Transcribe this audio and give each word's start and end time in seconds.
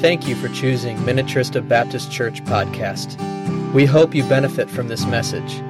Thank 0.00 0.26
you 0.26 0.34
for 0.34 0.48
choosing 0.48 0.96
Minnetrista 1.00 1.68
Baptist 1.68 2.10
Church 2.10 2.42
podcast. 2.46 3.20
We 3.74 3.84
hope 3.84 4.14
you 4.14 4.24
benefit 4.24 4.70
from 4.70 4.88
this 4.88 5.04
message. 5.04 5.60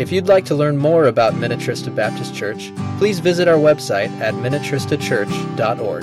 If 0.00 0.12
you'd 0.12 0.28
like 0.28 0.44
to 0.44 0.54
learn 0.54 0.76
more 0.76 1.06
about 1.06 1.32
Minnetrista 1.34 1.92
Baptist 1.92 2.32
Church, 2.32 2.70
please 2.98 3.18
visit 3.18 3.48
our 3.48 3.56
website 3.56 4.12
at 4.20 4.34
minnetristachurch.org. 4.34 6.02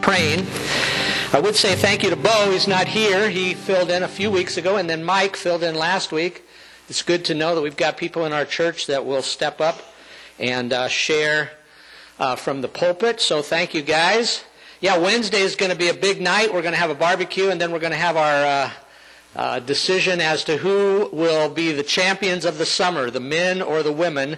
Praying. 0.00 0.46
I 1.34 1.40
would 1.40 1.56
say 1.56 1.74
thank 1.74 2.02
you 2.02 2.08
to 2.08 2.16
Bo. 2.16 2.50
He's 2.50 2.66
not 2.66 2.88
here. 2.88 3.28
He 3.28 3.52
filled 3.52 3.90
in 3.90 4.02
a 4.02 4.08
few 4.08 4.30
weeks 4.30 4.56
ago, 4.56 4.78
and 4.78 4.88
then 4.88 5.04
Mike 5.04 5.36
filled 5.36 5.62
in 5.62 5.74
last 5.74 6.10
week. 6.10 6.42
It's 6.88 7.02
good 7.02 7.26
to 7.26 7.34
know 7.34 7.54
that 7.54 7.60
we've 7.60 7.76
got 7.76 7.98
people 7.98 8.24
in 8.24 8.32
our 8.32 8.46
church 8.46 8.86
that 8.86 9.04
will 9.04 9.20
step 9.20 9.60
up 9.60 9.82
and 10.38 10.72
uh, 10.72 10.88
share 10.88 11.50
uh, 12.20 12.36
from 12.36 12.60
the 12.60 12.68
pulpit. 12.68 13.20
So 13.20 13.42
thank 13.42 13.74
you 13.74 13.82
guys. 13.82 14.44
Yeah, 14.80 14.98
Wednesday 14.98 15.40
is 15.40 15.56
going 15.56 15.72
to 15.72 15.76
be 15.76 15.88
a 15.88 15.94
big 15.94 16.20
night. 16.20 16.54
We're 16.54 16.62
going 16.62 16.74
to 16.74 16.78
have 16.78 16.90
a 16.90 16.94
barbecue, 16.94 17.48
and 17.48 17.60
then 17.60 17.72
we're 17.72 17.80
going 17.80 17.92
to 17.92 17.98
have 17.98 18.16
our 18.16 18.44
uh, 18.46 18.70
uh, 19.34 19.58
decision 19.60 20.20
as 20.20 20.44
to 20.44 20.56
who 20.56 21.08
will 21.12 21.48
be 21.48 21.72
the 21.72 21.82
champions 21.82 22.44
of 22.44 22.58
the 22.58 22.66
summer, 22.66 23.10
the 23.10 23.20
men 23.20 23.60
or 23.62 23.82
the 23.82 23.92
women. 23.92 24.36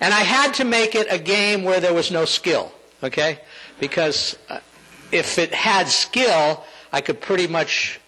And 0.00 0.14
I 0.14 0.20
had 0.20 0.54
to 0.54 0.64
make 0.64 0.94
it 0.94 1.06
a 1.10 1.18
game 1.18 1.64
where 1.64 1.80
there 1.80 1.94
was 1.94 2.10
no 2.10 2.24
skill, 2.24 2.72
okay? 3.02 3.40
Because 3.80 4.38
uh, 4.48 4.60
if 5.10 5.38
it 5.38 5.52
had 5.52 5.88
skill, 5.88 6.64
I 6.92 7.00
could 7.00 7.20
pretty 7.20 7.46
much 7.46 8.00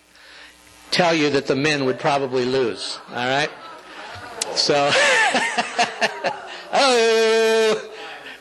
tell 0.90 1.14
you 1.14 1.30
that 1.30 1.46
the 1.46 1.56
men 1.56 1.84
would 1.86 1.98
probably 1.98 2.44
lose, 2.44 2.98
all 3.10 3.16
right? 3.16 3.50
So, 4.54 4.90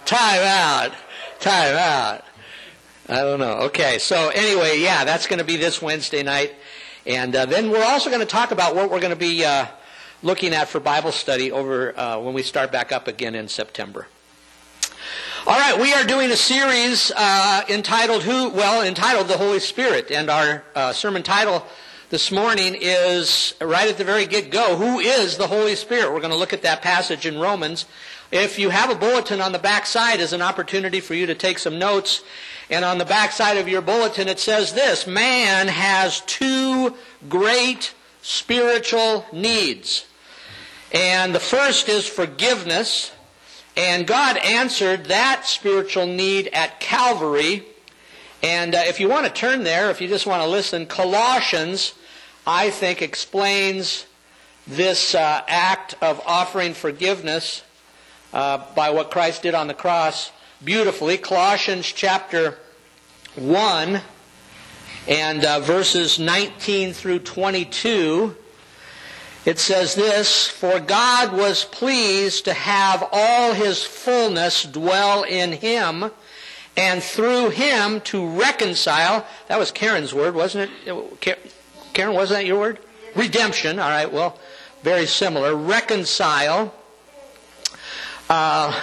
Time 0.05 0.41
out. 0.43 0.93
Time 1.39 1.75
out. 1.75 2.25
I 3.07 3.21
don't 3.21 3.39
know. 3.39 3.53
Okay, 3.63 3.99
so 3.99 4.29
anyway, 4.29 4.79
yeah, 4.79 5.05
that's 5.05 5.27
going 5.27 5.39
to 5.39 5.45
be 5.45 5.55
this 5.55 5.81
Wednesday 5.81 6.23
night. 6.23 6.53
And 7.05 7.35
uh, 7.35 7.45
then 7.45 7.69
we're 7.69 7.83
also 7.83 8.09
going 8.09 8.21
to 8.21 8.25
talk 8.25 8.51
about 8.51 8.75
what 8.75 8.89
we're 8.89 8.99
going 8.99 9.13
to 9.13 9.17
be 9.17 9.43
uh, 9.45 9.65
looking 10.21 10.53
at 10.53 10.67
for 10.67 10.79
Bible 10.79 11.11
study 11.11 11.51
over 11.51 11.97
uh, 11.97 12.19
when 12.19 12.33
we 12.33 12.43
start 12.43 12.71
back 12.71 12.91
up 12.91 13.07
again 13.07 13.35
in 13.35 13.47
September. 13.47 14.07
All 15.45 15.57
right, 15.57 15.79
we 15.79 15.93
are 15.93 16.05
doing 16.05 16.31
a 16.31 16.37
series 16.37 17.11
uh, 17.15 17.63
entitled 17.69 18.23
"Who?" 18.23 18.49
Well, 18.49 18.81
entitled 18.85 19.27
"The 19.27 19.37
Holy 19.37 19.59
Spirit," 19.59 20.09
and 20.09 20.29
our 20.29 20.63
uh, 20.73 20.93
sermon 20.93 21.23
title 21.23 21.65
this 22.13 22.31
morning 22.31 22.77
is 22.79 23.55
right 23.59 23.89
at 23.89 23.97
the 23.97 24.03
very 24.03 24.27
get-go. 24.27 24.75
Who 24.75 24.99
is 24.99 25.37
the 25.37 25.47
Holy 25.47 25.75
Spirit? 25.75 26.13
We're 26.13 26.19
going 26.19 26.29
to 26.29 26.37
look 26.37 26.53
at 26.53 26.61
that 26.61 26.83
passage 26.83 27.25
in 27.25 27.39
Romans 27.39 27.87
if 28.29 28.59
you 28.59 28.69
have 28.69 28.91
a 28.91 28.95
bulletin 28.95 29.41
on 29.41 29.51
the 29.51 29.57
back 29.57 29.87
side 29.87 30.19
is 30.19 30.31
an 30.31 30.43
opportunity 30.43 30.99
for 30.99 31.15
you 31.15 31.25
to 31.25 31.33
take 31.33 31.57
some 31.57 31.79
notes. 31.79 32.21
And 32.69 32.85
on 32.85 32.99
the 32.99 33.05
back 33.05 33.31
side 33.31 33.57
of 33.57 33.67
your 33.67 33.81
bulletin 33.81 34.27
it 34.27 34.37
says 34.37 34.73
this, 34.73 35.07
man 35.07 35.67
has 35.67 36.21
two 36.21 36.93
great 37.27 37.95
spiritual 38.21 39.25
needs. 39.33 40.05
And 40.91 41.33
the 41.33 41.39
first 41.39 41.89
is 41.89 42.05
forgiveness. 42.05 43.11
And 43.75 44.05
God 44.05 44.37
answered 44.37 45.05
that 45.05 45.47
spiritual 45.47 46.05
need 46.05 46.49
at 46.49 46.79
Calvary. 46.79 47.63
And 48.43 48.75
uh, 48.75 48.83
if 48.85 48.99
you 48.99 49.09
want 49.09 49.25
to 49.25 49.31
turn 49.31 49.63
there, 49.63 49.89
if 49.89 49.99
you 49.99 50.07
just 50.07 50.27
want 50.27 50.43
to 50.43 50.47
listen, 50.47 50.85
Colossians, 50.85 51.95
I 52.45 52.69
think, 52.69 53.01
explains 53.01 54.05
this 54.67 55.15
uh, 55.15 55.41
act 55.47 55.95
of 56.01 56.21
offering 56.25 56.73
forgiveness 56.73 57.63
uh, 58.33 58.65
by 58.75 58.89
what 58.89 59.11
Christ 59.11 59.43
did 59.43 59.55
on 59.55 59.67
the 59.67 59.73
cross 59.73 60.31
beautifully. 60.63 61.17
Colossians 61.17 61.85
chapter 61.85 62.57
1 63.35 64.01
and 65.07 65.45
uh, 65.45 65.59
verses 65.59 66.19
19 66.19 66.93
through 66.93 67.19
22. 67.19 68.35
It 69.45 69.59
says 69.59 69.95
this 69.95 70.47
For 70.47 70.79
God 70.79 71.33
was 71.33 71.65
pleased 71.65 72.45
to 72.45 72.53
have 72.53 73.07
all 73.11 73.53
his 73.53 73.83
fullness 73.83 74.63
dwell 74.63 75.23
in 75.23 75.51
him, 75.51 76.11
and 76.77 77.03
through 77.03 77.49
him 77.49 78.01
to 78.01 78.25
reconcile. 78.25 79.25
That 79.47 79.59
was 79.59 79.71
Karen's 79.71 80.13
word, 80.13 80.33
wasn't 80.33 80.71
it? 80.85 81.37
Karen, 81.93 82.15
wasn't 82.15 82.39
that 82.39 82.45
your 82.45 82.59
word? 82.59 82.79
Redemption. 83.15 83.79
All 83.79 83.89
right, 83.89 84.11
well, 84.11 84.39
very 84.81 85.05
similar. 85.05 85.55
Reconcile 85.55 86.73
uh, 88.29 88.79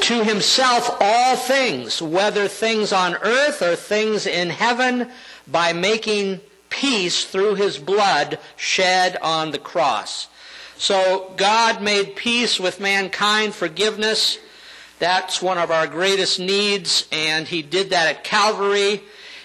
to 0.00 0.24
himself 0.24 0.96
all 1.00 1.36
things, 1.36 2.00
whether 2.00 2.48
things 2.48 2.92
on 2.92 3.14
earth 3.16 3.62
or 3.62 3.74
things 3.74 4.26
in 4.26 4.50
heaven, 4.50 5.10
by 5.46 5.72
making 5.72 6.40
peace 6.70 7.24
through 7.24 7.56
his 7.56 7.78
blood 7.78 8.38
shed 8.56 9.16
on 9.20 9.50
the 9.50 9.58
cross. 9.58 10.28
So 10.76 11.32
God 11.36 11.82
made 11.82 12.16
peace 12.16 12.58
with 12.58 12.80
mankind, 12.80 13.54
forgiveness. 13.54 14.38
That's 14.98 15.42
one 15.42 15.58
of 15.58 15.70
our 15.70 15.86
greatest 15.86 16.38
needs, 16.38 17.06
and 17.12 17.46
he 17.46 17.62
did 17.62 17.90
that 17.90 18.08
at 18.08 18.24
Calvary. 18.24 19.02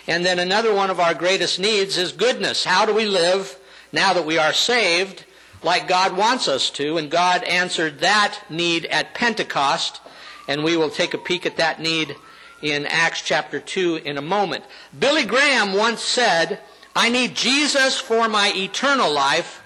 And 0.10 0.26
then 0.26 0.40
another 0.40 0.74
one 0.74 0.90
of 0.90 1.00
our 1.00 1.14
greatest 1.14 1.58
needs 1.58 1.98
is 1.98 2.12
goodness. 2.12 2.66
How 2.66 2.86
do 2.86 2.94
we 2.94 3.06
live 3.06 3.58
now 3.94 4.12
that 4.12 4.26
we 4.26 4.38
are 4.38 4.52
saved? 4.52 5.24
like 5.64 5.88
God 5.88 6.16
wants 6.16 6.48
us 6.48 6.70
to, 6.72 6.98
and 6.98 7.10
God 7.10 7.44
answered 7.44 8.00
that 8.00 8.40
need 8.50 8.86
at 8.86 9.14
Pentecost, 9.14 10.02
and 10.48 10.64
we 10.64 10.78
will 10.78 10.90
take 10.90 11.14
a 11.14 11.18
peek 11.18 11.46
at 11.46 11.58
that 11.58 11.80
need 11.80 12.16
in 12.62 12.86
Acts 12.86 13.22
chapter 13.22 13.60
2 13.60 13.98
in 13.98 14.18
a 14.18 14.22
moment. 14.22 14.64
Billy 14.98 15.26
Graham 15.26 15.74
once 15.74 16.02
said, 16.02 16.60
I 16.96 17.10
need 17.10 17.36
Jesus 17.36 17.98
for 17.98 18.28
my 18.28 18.52
eternal 18.56 19.12
life, 19.12 19.62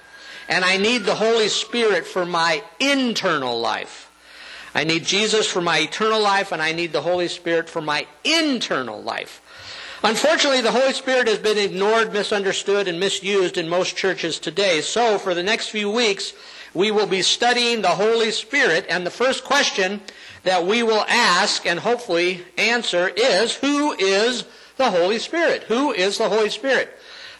and 0.49 0.65
I 0.65 0.77
need 0.77 1.03
the 1.03 1.15
Holy 1.15 1.47
Spirit 1.47 2.05
for 2.05 2.25
my 2.25 2.63
internal 2.79 3.59
life. 3.59 4.11
I 4.75 4.83
need 4.83 5.05
Jesus 5.05 5.47
for 5.47 5.61
my 5.61 5.79
eternal 5.79 6.21
life, 6.21 6.51
and 6.51 6.61
I 6.61 6.71
need 6.71 6.91
the 6.91 7.01
Holy 7.01 7.27
Spirit 7.27 7.69
for 7.69 7.81
my 7.81 8.07
internal 8.23 9.01
life. 9.01 9.41
Unfortunately, 10.05 10.59
the 10.59 10.71
Holy 10.71 10.91
Spirit 10.91 11.29
has 11.29 11.39
been 11.39 11.57
ignored, 11.57 12.11
misunderstood, 12.11 12.89
and 12.89 12.99
misused 12.99 13.57
in 13.57 13.69
most 13.69 13.95
churches 13.95 14.37
today. 14.37 14.81
So, 14.81 15.17
for 15.17 15.33
the 15.33 15.43
next 15.43 15.69
few 15.69 15.89
weeks, 15.89 16.33
we 16.73 16.91
will 16.91 17.07
be 17.07 17.21
studying 17.21 17.81
the 17.81 17.87
Holy 17.87 18.31
Spirit, 18.31 18.85
and 18.89 19.05
the 19.05 19.11
first 19.11 19.45
question 19.45 20.01
that 20.43 20.67
we 20.67 20.83
will 20.83 21.05
ask 21.07 21.65
and 21.65 21.79
hopefully 21.79 22.43
answer 22.57 23.07
is, 23.15 23.55
who 23.55 23.93
is 23.93 24.43
the 24.75 24.91
Holy 24.91 25.19
Spirit? 25.19 25.63
Who 25.63 25.93
is 25.93 26.17
the 26.17 26.27
Holy 26.27 26.49
Spirit? 26.49 26.89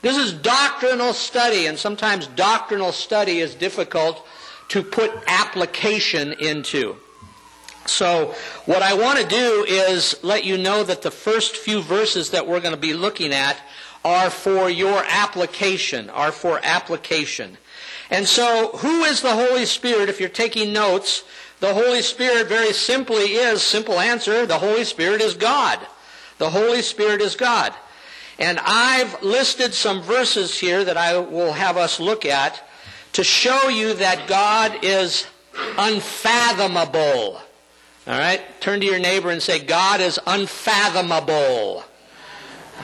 This 0.02 0.16
is 0.16 0.32
doctrinal 0.32 1.12
study, 1.12 1.66
and 1.66 1.78
sometimes 1.78 2.28
doctrinal 2.28 2.94
study 2.94 3.40
is 3.40 3.56
difficult 3.56 4.26
to 4.70 4.84
put 4.84 5.12
application 5.28 6.32
into. 6.32 6.96
So, 7.86 8.34
what 8.66 8.82
I 8.82 8.94
want 8.94 9.20
to 9.20 9.28
do 9.28 9.66
is 9.68 10.18
let 10.24 10.46
you 10.46 10.58
know 10.58 10.84
that 10.84 11.02
the 11.02 11.12
first 11.12 11.58
few 11.58 11.82
verses 11.82 12.32
that 12.32 12.48
we're 12.48 12.62
going 12.62 12.76
to 12.76 12.80
be 12.80 12.94
looking 12.94 13.34
at 13.34 13.58
are 14.06 14.30
for 14.30 14.70
your 14.70 15.04
application, 15.08 16.10
are 16.10 16.32
for 16.32 16.60
application. 16.64 17.58
And 18.10 18.28
so, 18.28 18.72
who 18.78 19.04
is 19.04 19.22
the 19.22 19.34
Holy 19.34 19.66
Spirit? 19.66 20.10
If 20.10 20.20
you're 20.20 20.30
taking 20.30 20.72
notes, 20.72 21.24
the 21.60 21.74
Holy 21.74 22.02
Spirit 22.02 22.48
very 22.48 22.74
simply 22.74 23.34
is, 23.34 23.62
simple 23.62 24.00
answer, 24.00 24.46
the 24.46 24.60
Holy 24.60 24.84
Spirit 24.84 25.22
is 25.22 25.34
God. 25.34 25.80
The 26.38 26.50
Holy 26.50 26.82
Spirit 26.82 27.22
is 27.22 27.36
God. 27.36 27.74
And 28.40 28.60
I've 28.60 29.22
listed 29.24 29.74
some 29.74 30.02
verses 30.02 30.60
here 30.60 30.84
that 30.84 30.98
I 30.98 31.18
will 31.18 31.54
have 31.54 31.78
us 31.78 32.00
look 32.00 32.26
at 32.26 32.62
to 33.14 33.24
show 33.24 33.70
you 33.70 33.94
that 33.94 34.28
God 34.28 34.84
is 34.84 35.26
unfathomable. 35.78 37.40
All 38.06 38.18
right? 38.18 38.42
Turn 38.60 38.82
to 38.82 38.86
your 38.86 39.00
neighbor 39.00 39.30
and 39.30 39.42
say, 39.42 39.60
God 39.60 40.02
is 40.02 40.20
unfathomable. 40.28 41.84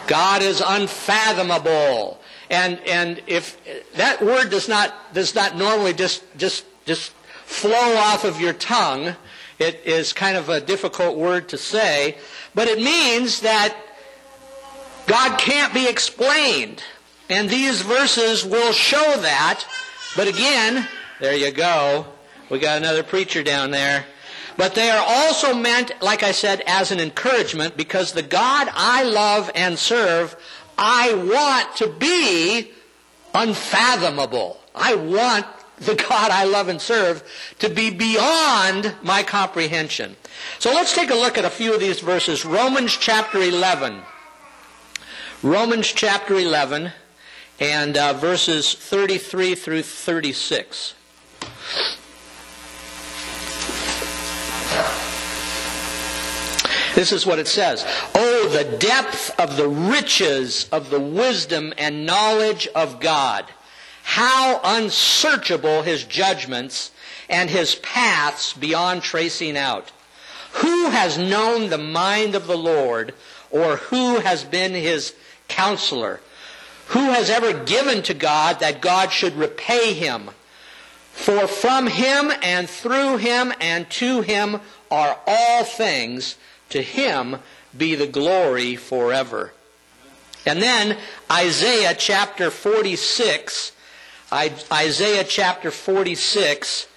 God 0.08 0.42
is 0.42 0.62
unfathomable. 0.66 2.20
And, 2.50 2.80
and 2.88 3.22
if 3.28 3.58
that 3.94 4.22
word 4.22 4.50
does 4.50 4.70
not, 4.70 5.14
does 5.14 5.36
not 5.36 5.56
normally 5.56 5.94
just, 5.94 6.24
just, 6.38 6.66
just 6.86 7.12
flow 7.44 7.96
off 7.96 8.24
of 8.24 8.40
your 8.40 8.54
tongue, 8.54 9.16
it 9.60 9.82
is 9.86 10.14
kind 10.14 10.38
of 10.38 10.48
a 10.48 10.62
difficult 10.62 11.18
word 11.18 11.50
to 11.50 11.58
say, 11.58 12.18
but 12.56 12.68
it 12.68 12.78
means 12.78 13.42
that 13.42 13.76
God 15.06 15.38
can't 15.38 15.74
be 15.74 15.88
explained. 15.88 16.84
And 17.30 17.50
these 17.50 17.82
verses 17.82 18.46
will 18.46 18.72
show 18.72 19.18
that. 19.22 19.66
But 20.16 20.28
again, 20.28 20.88
there 21.20 21.36
you 21.36 21.52
go. 21.52 22.06
We 22.50 22.58
got 22.58 22.78
another 22.78 23.04
preacher 23.04 23.44
down 23.44 23.72
there. 23.72 24.06
But 24.60 24.76
they 24.76 24.90
are 24.90 25.06
also 25.08 25.54
meant, 25.54 25.94
like 26.02 26.22
I 26.22 26.34
said, 26.34 26.62
as 26.68 26.92
an 26.92 27.00
encouragement 27.00 27.78
because 27.78 28.12
the 28.12 28.22
God 28.22 28.68
I 28.74 29.04
love 29.04 29.50
and 29.56 29.80
serve, 29.80 30.36
I 30.78 31.14
want 31.14 31.78
to 31.78 31.88
be 31.88 32.74
unfathomable. 33.34 34.60
I 34.76 34.96
want 34.96 35.46
the 35.78 35.96
God 36.10 36.32
I 36.32 36.44
love 36.44 36.68
and 36.68 36.82
serve 36.82 37.24
to 37.60 37.70
be 37.70 37.90
beyond 37.90 38.96
my 39.02 39.24
comprehension. 39.24 40.18
So 40.60 40.72
let's 40.72 40.94
take 40.94 41.10
a 41.10 41.16
look 41.16 41.38
at 41.38 41.46
a 41.46 41.50
few 41.50 41.74
of 41.74 41.80
these 41.80 42.02
verses. 42.02 42.44
Romans 42.44 42.98
chapter 42.98 43.38
11. 43.38 44.02
Romans 45.42 45.88
chapter 45.88 46.36
11 46.36 46.92
and 47.62 47.98
uh, 47.98 48.12
verses 48.12 48.74
33 48.74 49.56
through 49.56 49.84
36. 49.84 50.96
This 56.96 57.12
is 57.12 57.26
what 57.26 57.40
it 57.40 57.48
says. 57.48 57.86
Oh, 58.16 58.50
the 58.50 58.78
depth 58.78 59.40
of 59.40 59.58
the 59.58 59.68
riches 59.68 60.68
of 60.72 60.90
the 60.90 61.00
wisdom 61.00 61.74
and 61.78 62.06
knowledge 62.06 62.68
of 62.76 63.00
God. 63.00 63.46
How 64.04 64.60
unsearchable 64.64 65.84
his 65.84 66.04
judgments 66.04 66.92
and 67.30 67.50
his 67.50 67.76
paths 67.76 68.54
beyond 68.54 69.04
tracing 69.04 69.56
out. 69.56 69.92
Who 70.54 70.90
has 70.90 71.18
known 71.18 71.70
the 71.70 71.78
mind 71.78 72.34
of 72.34 72.48
the 72.48 72.58
Lord 72.58 73.14
or 73.52 73.78
who 73.78 74.20
has 74.20 74.44
been 74.44 74.74
his 74.74 75.14
counselor? 75.48 76.22
Who 76.88 77.12
has 77.12 77.30
ever 77.30 77.54
given 77.66 78.02
to 78.04 78.16
God 78.16 78.60
that 78.62 78.82
God 78.82 79.12
should 79.12 79.36
repay 79.36 79.94
him? 79.94 80.32
For 81.14 81.48
from 81.48 81.86
him 81.86 82.32
and 82.42 82.68
through 82.68 83.18
him 83.18 83.54
and 83.60 83.88
to 83.92 84.22
him 84.22 84.62
are 84.90 85.20
all 85.28 85.64
things 85.64 86.36
to 86.70 86.82
him 86.82 87.38
be 87.78 87.96
the 87.96 88.08
glory 88.08 88.76
forever. 88.76 89.54
And 90.46 90.62
then 90.62 90.98
Isaiah 91.32 91.94
chapter 91.98 92.50
46, 92.50 93.72
Isaiah 94.32 95.24
chapter 95.24 95.70
46. 95.70 96.88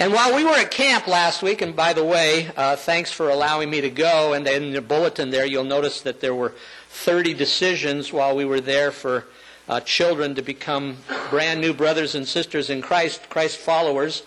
And 0.00 0.12
while 0.12 0.34
we 0.34 0.44
were 0.44 0.56
at 0.56 0.70
camp 0.70 1.06
last 1.06 1.42
week, 1.42 1.60
and 1.60 1.74
by 1.74 1.92
the 1.92 2.04
way, 2.04 2.50
uh, 2.56 2.76
thanks 2.76 3.10
for 3.10 3.28
allowing 3.30 3.68
me 3.68 3.80
to 3.80 3.90
go, 3.90 4.32
and 4.32 4.46
in 4.46 4.72
the 4.72 4.80
bulletin 4.80 5.30
there 5.30 5.44
you'll 5.44 5.64
notice 5.64 6.00
that 6.02 6.20
there 6.20 6.34
were 6.34 6.54
30 6.90 7.34
decisions 7.34 8.12
while 8.12 8.34
we 8.34 8.44
were 8.44 8.60
there 8.60 8.90
for 8.90 9.26
uh, 9.68 9.80
children 9.80 10.34
to 10.34 10.42
become 10.42 10.96
brand 11.30 11.60
new 11.60 11.74
brothers 11.74 12.14
and 12.14 12.26
sisters 12.26 12.70
in 12.70 12.80
Christ, 12.80 13.28
Christ 13.28 13.58
followers. 13.58 14.22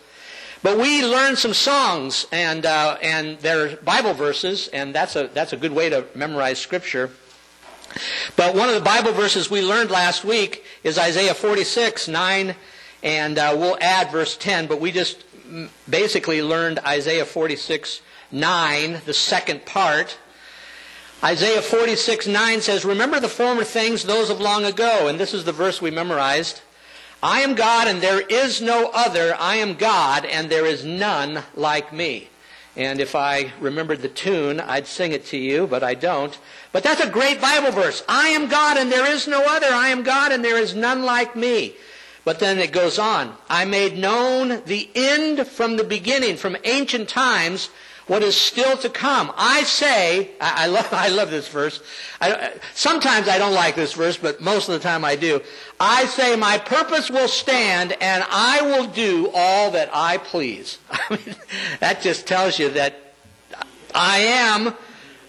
But 0.64 0.78
we 0.78 1.04
learned 1.04 1.40
some 1.40 1.56
songs 1.56 2.28
and 2.32 2.66
uh, 2.66 2.98
and 3.02 3.40
their 3.40 3.78
Bible 3.78 4.14
verses, 4.14 4.68
and 4.68 4.94
that's 4.94 5.16
a 5.16 5.28
that's 5.34 5.54
a 5.54 5.58
good 5.58 5.72
way 5.72 5.90
to 5.90 6.06
memorize 6.14 6.60
Scripture. 6.60 7.10
But 8.36 8.56
one 8.56 8.70
of 8.70 8.76
the 8.76 8.82
Bible 8.82 9.12
verses 9.12 9.50
we 9.50 9.62
learned 9.62 9.90
last 9.90 10.24
week 10.24 10.64
is 10.84 10.98
Isaiah 10.98 11.34
46 11.34 12.08
9, 12.08 12.56
and 13.04 13.38
uh, 13.38 13.56
we'll 13.58 13.78
add 13.82 14.12
verse 14.12 14.38
10. 14.38 14.68
But 14.68 14.80
we 14.80 14.92
just 14.92 15.24
basically 15.90 16.42
learned 16.44 16.80
Isaiah 16.80 17.26
46 17.26 18.02
9, 18.32 19.02
the 19.06 19.14
second 19.14 19.66
part. 19.66 20.18
Isaiah 21.24 21.62
46 21.62 22.28
9 22.28 22.62
says, 22.62 22.86
"Remember 22.86 23.20
the 23.20 23.30
former 23.30 23.64
things, 23.64 24.04
those 24.04 24.30
of 24.30 24.40
long 24.40 24.66
ago." 24.66 25.08
And 25.08 25.20
this 25.20 25.34
is 25.34 25.44
the 25.44 25.52
verse 25.52 25.82
we 25.82 25.90
memorized. 25.90 26.62
I 27.24 27.42
am 27.42 27.54
God 27.54 27.88
and 27.88 28.02
there 28.02 28.22
is 28.22 28.62
no 28.62 28.90
other. 28.94 29.36
I 29.40 29.58
am 29.58 29.76
God 29.76 30.26
and 30.26 30.50
there 30.50 30.66
is 30.66 30.84
none 30.84 31.44
like 31.56 31.94
me. 31.94 32.30
And 32.76 33.00
if 33.00 33.16
I 33.16 33.52
remembered 33.60 34.02
the 34.02 34.08
tune, 34.08 34.60
I'd 34.60 34.88
sing 34.88 35.12
it 35.12 35.26
to 35.28 35.38
you, 35.38 35.68
but 35.68 35.84
I 35.84 35.94
don't. 35.94 36.38
But 36.72 36.84
that's 36.84 37.02
a 37.02 37.10
great 37.10 37.42
Bible 37.42 37.72
verse. 37.72 38.04
I 38.08 38.30
am 38.30 38.48
God 38.48 38.78
and 38.78 38.92
there 38.92 39.06
is 39.06 39.28
no 39.28 39.44
other. 39.46 39.68
I 39.68 39.90
am 39.90 40.04
God 40.04 40.32
and 40.32 40.44
there 40.44 40.58
is 40.58 40.74
none 40.74 41.04
like 41.04 41.36
me. 41.36 41.76
But 42.24 42.40
then 42.40 42.60
it 42.60 42.72
goes 42.72 42.98
on. 42.98 43.36
I 43.50 43.66
made 43.66 43.98
known 43.98 44.62
the 44.66 44.90
end 44.96 45.48
from 45.48 45.78
the 45.78 45.84
beginning, 45.84 46.38
from 46.38 46.56
ancient 46.64 47.10
times, 47.10 47.70
what 48.12 48.24
is 48.24 48.36
still 48.36 48.76
to 48.76 48.90
come. 48.90 49.32
I 49.38 49.64
say, 49.64 50.32
I, 50.42 50.66
I 50.66 50.68
love, 50.68 50.90
I 50.92 51.08
love 51.08 51.32
this 51.32 51.48
verse. 51.48 51.82
I, 52.20 52.52
sometimes 52.74 53.30
I 53.30 53.38
don't 53.38 53.54
like 53.54 53.76
this 53.76 53.94
verse, 53.94 54.18
but 54.18 54.42
most 54.42 54.68
of 54.68 54.74
the 54.74 54.82
time 54.82 55.06
I 55.06 55.16
do. 55.16 55.40
I 55.80 56.04
say, 56.08 56.36
my 56.36 56.58
purpose 56.58 57.10
will 57.10 57.30
stand, 57.30 57.94
and 58.02 58.26
I 58.30 58.64
will 58.64 58.88
do 58.88 59.32
all 59.34 59.72
that 59.72 59.90
I 59.94 60.18
please. 60.18 60.78
I 60.92 61.16
mean, 61.16 61.36
that 61.80 62.02
just 62.02 62.28
tells 62.28 62.60
you 62.60 62.72
that 62.72 63.00
I 63.96 64.18
am, 64.18 64.68
uh, 64.68 64.74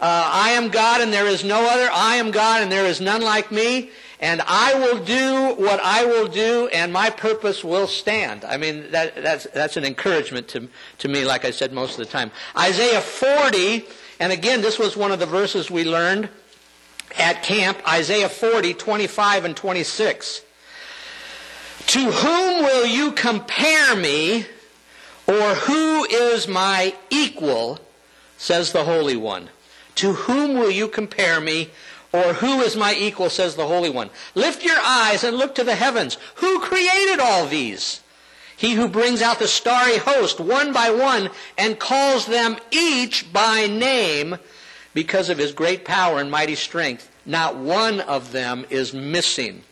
I 0.00 0.50
am 0.50 0.68
God, 0.68 1.02
and 1.02 1.12
there 1.12 1.28
is 1.28 1.44
no 1.44 1.64
other. 1.64 1.88
I 1.92 2.16
am 2.16 2.32
God, 2.32 2.62
and 2.62 2.72
there 2.72 2.86
is 2.86 3.00
none 3.00 3.22
like 3.22 3.52
me 3.52 3.90
and 4.22 4.40
I 4.46 4.74
will 4.74 5.04
do 5.04 5.60
what 5.60 5.80
I 5.82 6.04
will 6.04 6.28
do, 6.28 6.68
and 6.72 6.92
my 6.92 7.10
purpose 7.10 7.64
will 7.64 7.88
stand. 7.88 8.44
I 8.44 8.56
mean, 8.56 8.92
that, 8.92 9.16
that's, 9.20 9.48
that's 9.52 9.76
an 9.76 9.84
encouragement 9.84 10.46
to, 10.48 10.68
to 10.98 11.08
me, 11.08 11.24
like 11.24 11.44
I 11.44 11.50
said 11.50 11.72
most 11.72 11.98
of 11.98 12.06
the 12.06 12.10
time. 12.10 12.30
Isaiah 12.56 13.00
40, 13.00 13.84
and 14.20 14.32
again, 14.32 14.62
this 14.62 14.78
was 14.78 14.96
one 14.96 15.10
of 15.10 15.18
the 15.18 15.26
verses 15.26 15.72
we 15.72 15.84
learned 15.84 16.28
at 17.18 17.42
camp, 17.42 17.78
Isaiah 17.86 18.28
40, 18.28 18.74
25 18.74 19.44
and 19.44 19.56
26. 19.56 20.42
To 21.88 21.98
whom 21.98 22.62
will 22.62 22.86
you 22.86 23.10
compare 23.10 23.96
me, 23.96 24.46
or 25.26 25.54
who 25.54 26.04
is 26.04 26.46
my 26.46 26.94
equal, 27.10 27.80
says 28.38 28.70
the 28.70 28.84
Holy 28.84 29.16
One. 29.16 29.50
To 29.96 30.12
whom 30.12 30.54
will 30.54 30.70
you 30.70 30.86
compare 30.86 31.40
me, 31.40 31.70
or 32.12 32.34
who 32.34 32.60
is 32.60 32.76
my 32.76 32.94
equal, 32.94 33.30
says 33.30 33.56
the 33.56 33.66
Holy 33.66 33.90
One? 33.90 34.10
Lift 34.34 34.62
your 34.62 34.78
eyes 34.78 35.24
and 35.24 35.36
look 35.36 35.54
to 35.54 35.64
the 35.64 35.74
heavens. 35.74 36.18
Who 36.36 36.60
created 36.60 37.20
all 37.20 37.46
these? 37.46 38.00
He 38.56 38.74
who 38.74 38.88
brings 38.88 39.22
out 39.22 39.38
the 39.38 39.48
starry 39.48 39.96
host 39.96 40.38
one 40.38 40.72
by 40.72 40.90
one 40.90 41.30
and 41.58 41.80
calls 41.80 42.26
them 42.26 42.56
each 42.70 43.32
by 43.32 43.66
name 43.66 44.36
because 44.94 45.30
of 45.30 45.38
his 45.38 45.52
great 45.52 45.84
power 45.84 46.20
and 46.20 46.30
mighty 46.30 46.54
strength. 46.54 47.10
Not 47.24 47.56
one 47.56 48.00
of 48.00 48.32
them 48.32 48.66
is 48.68 48.92
missing. 48.92 49.62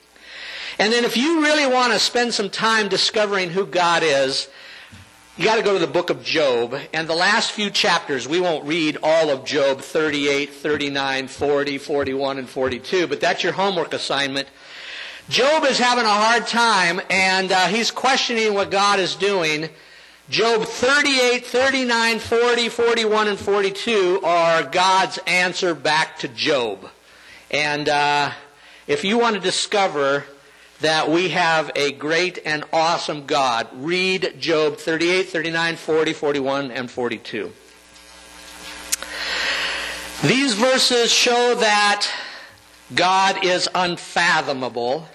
And 0.78 0.92
then 0.92 1.04
if 1.04 1.16
you 1.16 1.42
really 1.42 1.66
want 1.66 1.92
to 1.92 1.98
spend 1.98 2.32
some 2.32 2.48
time 2.48 2.88
discovering 2.88 3.50
who 3.50 3.66
God 3.66 4.02
is, 4.02 4.48
you 5.36 5.44
got 5.44 5.56
to 5.56 5.62
go 5.62 5.72
to 5.72 5.78
the 5.78 5.90
book 5.90 6.10
of 6.10 6.24
Job, 6.24 6.76
and 6.92 7.08
the 7.08 7.14
last 7.14 7.52
few 7.52 7.70
chapters, 7.70 8.26
we 8.26 8.40
won't 8.40 8.64
read 8.66 8.98
all 9.02 9.30
of 9.30 9.44
Job 9.44 9.80
38, 9.80 10.50
39, 10.50 11.28
40, 11.28 11.78
41, 11.78 12.38
and 12.38 12.48
42, 12.48 13.06
but 13.06 13.20
that's 13.20 13.42
your 13.42 13.52
homework 13.52 13.94
assignment. 13.94 14.48
Job 15.28 15.64
is 15.64 15.78
having 15.78 16.04
a 16.04 16.08
hard 16.08 16.48
time, 16.48 17.00
and 17.08 17.52
uh, 17.52 17.68
he's 17.68 17.92
questioning 17.92 18.54
what 18.54 18.72
God 18.72 18.98
is 18.98 19.14
doing. 19.14 19.68
Job 20.28 20.64
38, 20.64 21.46
39, 21.46 22.18
40, 22.18 22.68
41, 22.68 23.28
and 23.28 23.38
42 23.38 24.20
are 24.24 24.64
God's 24.64 25.18
answer 25.26 25.74
back 25.74 26.18
to 26.18 26.28
Job. 26.28 26.90
And 27.50 27.88
uh, 27.88 28.32
if 28.88 29.04
you 29.04 29.18
want 29.18 29.36
to 29.36 29.40
discover 29.40 30.24
that 30.80 31.10
we 31.10 31.28
have 31.30 31.70
a 31.76 31.92
great 31.92 32.38
and 32.44 32.64
awesome 32.72 33.26
God. 33.26 33.68
Read 33.74 34.36
Job 34.38 34.76
38, 34.76 35.28
39, 35.28 35.76
40, 35.76 36.12
41, 36.12 36.70
and 36.70 36.90
42. 36.90 37.52
These 40.22 40.54
verses 40.54 41.10
show 41.10 41.54
that 41.56 42.10
God 42.94 43.44
is 43.44 43.68
unfathomable. 43.74 45.08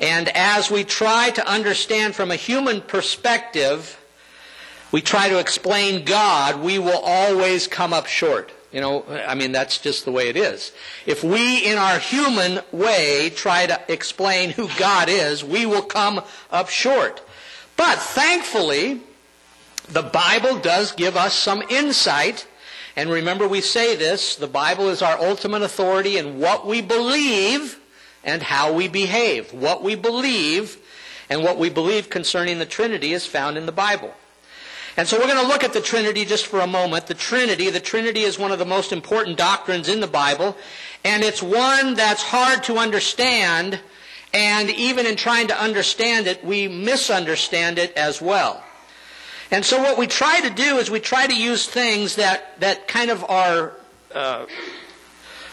And 0.00 0.28
as 0.30 0.70
we 0.70 0.84
try 0.84 1.30
to 1.30 1.48
understand 1.48 2.14
from 2.14 2.30
a 2.30 2.36
human 2.36 2.80
perspective, 2.80 3.98
we 4.90 5.00
try 5.00 5.28
to 5.28 5.38
explain 5.38 6.04
God, 6.04 6.60
we 6.60 6.78
will 6.78 6.98
always 6.98 7.66
come 7.66 7.92
up 7.92 8.06
short. 8.06 8.52
You 8.72 8.80
know, 8.80 9.04
I 9.28 9.34
mean, 9.34 9.52
that's 9.52 9.78
just 9.78 10.06
the 10.06 10.12
way 10.12 10.28
it 10.28 10.36
is. 10.36 10.72
If 11.04 11.22
we, 11.22 11.58
in 11.58 11.76
our 11.76 11.98
human 11.98 12.60
way, 12.72 13.30
try 13.34 13.66
to 13.66 13.78
explain 13.88 14.50
who 14.50 14.68
God 14.78 15.10
is, 15.10 15.44
we 15.44 15.66
will 15.66 15.82
come 15.82 16.22
up 16.50 16.70
short. 16.70 17.22
But 17.76 17.98
thankfully, 17.98 19.02
the 19.88 20.02
Bible 20.02 20.58
does 20.58 20.92
give 20.92 21.16
us 21.16 21.34
some 21.34 21.62
insight. 21.68 22.46
And 22.96 23.10
remember, 23.10 23.46
we 23.46 23.60
say 23.60 23.94
this 23.94 24.36
the 24.36 24.46
Bible 24.46 24.88
is 24.88 25.02
our 25.02 25.18
ultimate 25.18 25.62
authority 25.62 26.16
in 26.16 26.38
what 26.38 26.66
we 26.66 26.80
believe 26.80 27.78
and 28.24 28.42
how 28.42 28.72
we 28.72 28.88
behave. 28.88 29.52
What 29.52 29.82
we 29.82 29.96
believe 29.96 30.78
and 31.28 31.42
what 31.42 31.58
we 31.58 31.68
believe 31.68 32.08
concerning 32.08 32.58
the 32.58 32.66
Trinity 32.66 33.12
is 33.12 33.26
found 33.26 33.58
in 33.58 33.66
the 33.66 33.72
Bible. 33.72 34.14
And 34.96 35.08
so 35.08 35.18
we're 35.18 35.26
going 35.26 35.40
to 35.42 35.48
look 35.48 35.64
at 35.64 35.72
the 35.72 35.80
Trinity 35.80 36.24
just 36.24 36.46
for 36.46 36.60
a 36.60 36.66
moment. 36.66 37.06
The 37.06 37.14
Trinity, 37.14 37.70
the 37.70 37.80
Trinity 37.80 38.20
is 38.20 38.38
one 38.38 38.52
of 38.52 38.58
the 38.58 38.66
most 38.66 38.92
important 38.92 39.38
doctrines 39.38 39.88
in 39.88 40.00
the 40.00 40.06
Bible, 40.06 40.56
and 41.04 41.22
it's 41.22 41.42
one 41.42 41.94
that's 41.94 42.22
hard 42.22 42.62
to 42.64 42.76
understand, 42.76 43.80
and 44.34 44.68
even 44.70 45.06
in 45.06 45.16
trying 45.16 45.48
to 45.48 45.58
understand 45.58 46.26
it, 46.26 46.44
we 46.44 46.68
misunderstand 46.68 47.78
it 47.78 47.92
as 47.96 48.20
well. 48.20 48.62
And 49.50 49.64
so 49.64 49.80
what 49.80 49.98
we 49.98 50.06
try 50.06 50.40
to 50.40 50.50
do 50.50 50.76
is 50.76 50.90
we 50.90 51.00
try 51.00 51.26
to 51.26 51.34
use 51.36 51.66
things 51.66 52.16
that, 52.16 52.60
that 52.60 52.86
kind 52.88 53.10
of 53.10 53.24
are 53.24 53.72
uh, 54.14 54.46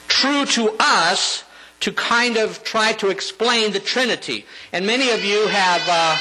true 0.08 0.46
to 0.46 0.76
us 0.80 1.44
to 1.82 1.92
kind 1.94 2.36
of 2.38 2.64
try 2.64 2.92
to 2.94 3.10
explain 3.10 3.72
the 3.72 3.80
Trinity. 3.80 4.46
And 4.74 4.86
many 4.86 5.12
of 5.12 5.24
you 5.24 5.48
have... 5.48 5.82
Uh, 5.88 6.18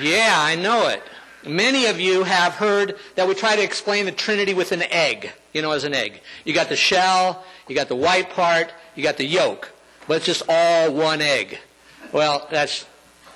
Yeah, 0.00 0.34
I 0.34 0.56
know 0.56 0.88
it. 0.88 1.02
Many 1.46 1.86
of 1.86 2.00
you 2.00 2.24
have 2.24 2.54
heard 2.54 2.96
that 3.16 3.28
we 3.28 3.34
try 3.34 3.56
to 3.56 3.62
explain 3.62 4.06
the 4.06 4.12
Trinity 4.12 4.54
with 4.54 4.72
an 4.72 4.82
egg, 4.82 5.32
you 5.52 5.62
know, 5.62 5.72
as 5.72 5.84
an 5.84 5.94
egg. 5.94 6.20
You 6.44 6.54
got 6.54 6.68
the 6.68 6.76
shell, 6.76 7.44
you 7.68 7.74
got 7.74 7.88
the 7.88 7.96
white 7.96 8.30
part, 8.30 8.72
you 8.94 9.02
got 9.02 9.18
the 9.18 9.26
yolk, 9.26 9.70
but 10.08 10.18
it's 10.18 10.26
just 10.26 10.42
all 10.48 10.92
one 10.92 11.20
egg. 11.20 11.58
Well, 12.12 12.46
that's 12.50 12.86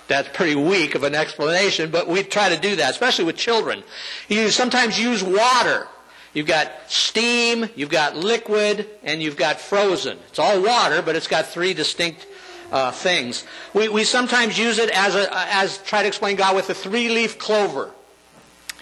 that's 0.06 0.28
pretty 0.30 0.54
weak 0.54 0.94
of 0.94 1.02
an 1.02 1.14
explanation, 1.14 1.90
but 1.90 2.08
we 2.08 2.22
try 2.22 2.48
to 2.48 2.58
do 2.58 2.76
that, 2.76 2.90
especially 2.90 3.26
with 3.26 3.36
children. 3.36 3.82
You 4.28 4.48
sometimes 4.50 4.98
use 4.98 5.22
water. 5.22 5.86
You've 6.32 6.46
got 6.46 6.72
steam, 6.86 7.68
you've 7.76 7.90
got 7.90 8.16
liquid, 8.16 8.88
and 9.02 9.22
you've 9.22 9.36
got 9.36 9.60
frozen. 9.60 10.18
It's 10.28 10.38
all 10.38 10.62
water, 10.62 11.02
but 11.02 11.14
it's 11.14 11.26
got 11.26 11.46
three 11.46 11.74
distinct 11.74 12.26
uh, 12.72 12.90
things. 12.90 13.44
We, 13.74 13.88
we 13.88 14.04
sometimes 14.04 14.58
use 14.58 14.78
it 14.78 14.90
as 14.90 15.14
a 15.14 15.28
as 15.32 15.78
try 15.78 16.02
to 16.02 16.08
explain 16.08 16.36
God 16.36 16.56
with 16.56 16.70
a 16.70 16.74
three 16.74 17.08
leaf 17.08 17.38
clover. 17.38 17.92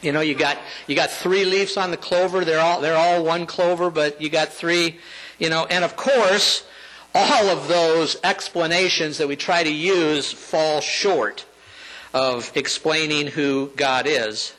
You 0.02 0.12
know, 0.12 0.20
you 0.20 0.34
got 0.34 0.58
you 0.86 0.94
got 0.94 1.10
three 1.10 1.44
leaves 1.44 1.76
on 1.76 1.90
the 1.90 1.96
clover. 1.96 2.44
They're 2.44 2.60
all 2.60 2.80
they're 2.80 2.96
all 2.96 3.24
one 3.24 3.46
clover, 3.46 3.90
but 3.90 4.20
you 4.20 4.28
got 4.28 4.48
three. 4.48 4.98
You 5.38 5.50
know, 5.50 5.66
and 5.66 5.84
of 5.84 5.96
course, 5.96 6.64
all 7.14 7.48
of 7.48 7.68
those 7.68 8.16
explanations 8.22 9.18
that 9.18 9.28
we 9.28 9.36
try 9.36 9.62
to 9.62 9.72
use 9.72 10.32
fall 10.32 10.80
short 10.80 11.46
of 12.12 12.50
explaining 12.54 13.26
who 13.26 13.70
God 13.76 14.06
is. 14.06 14.54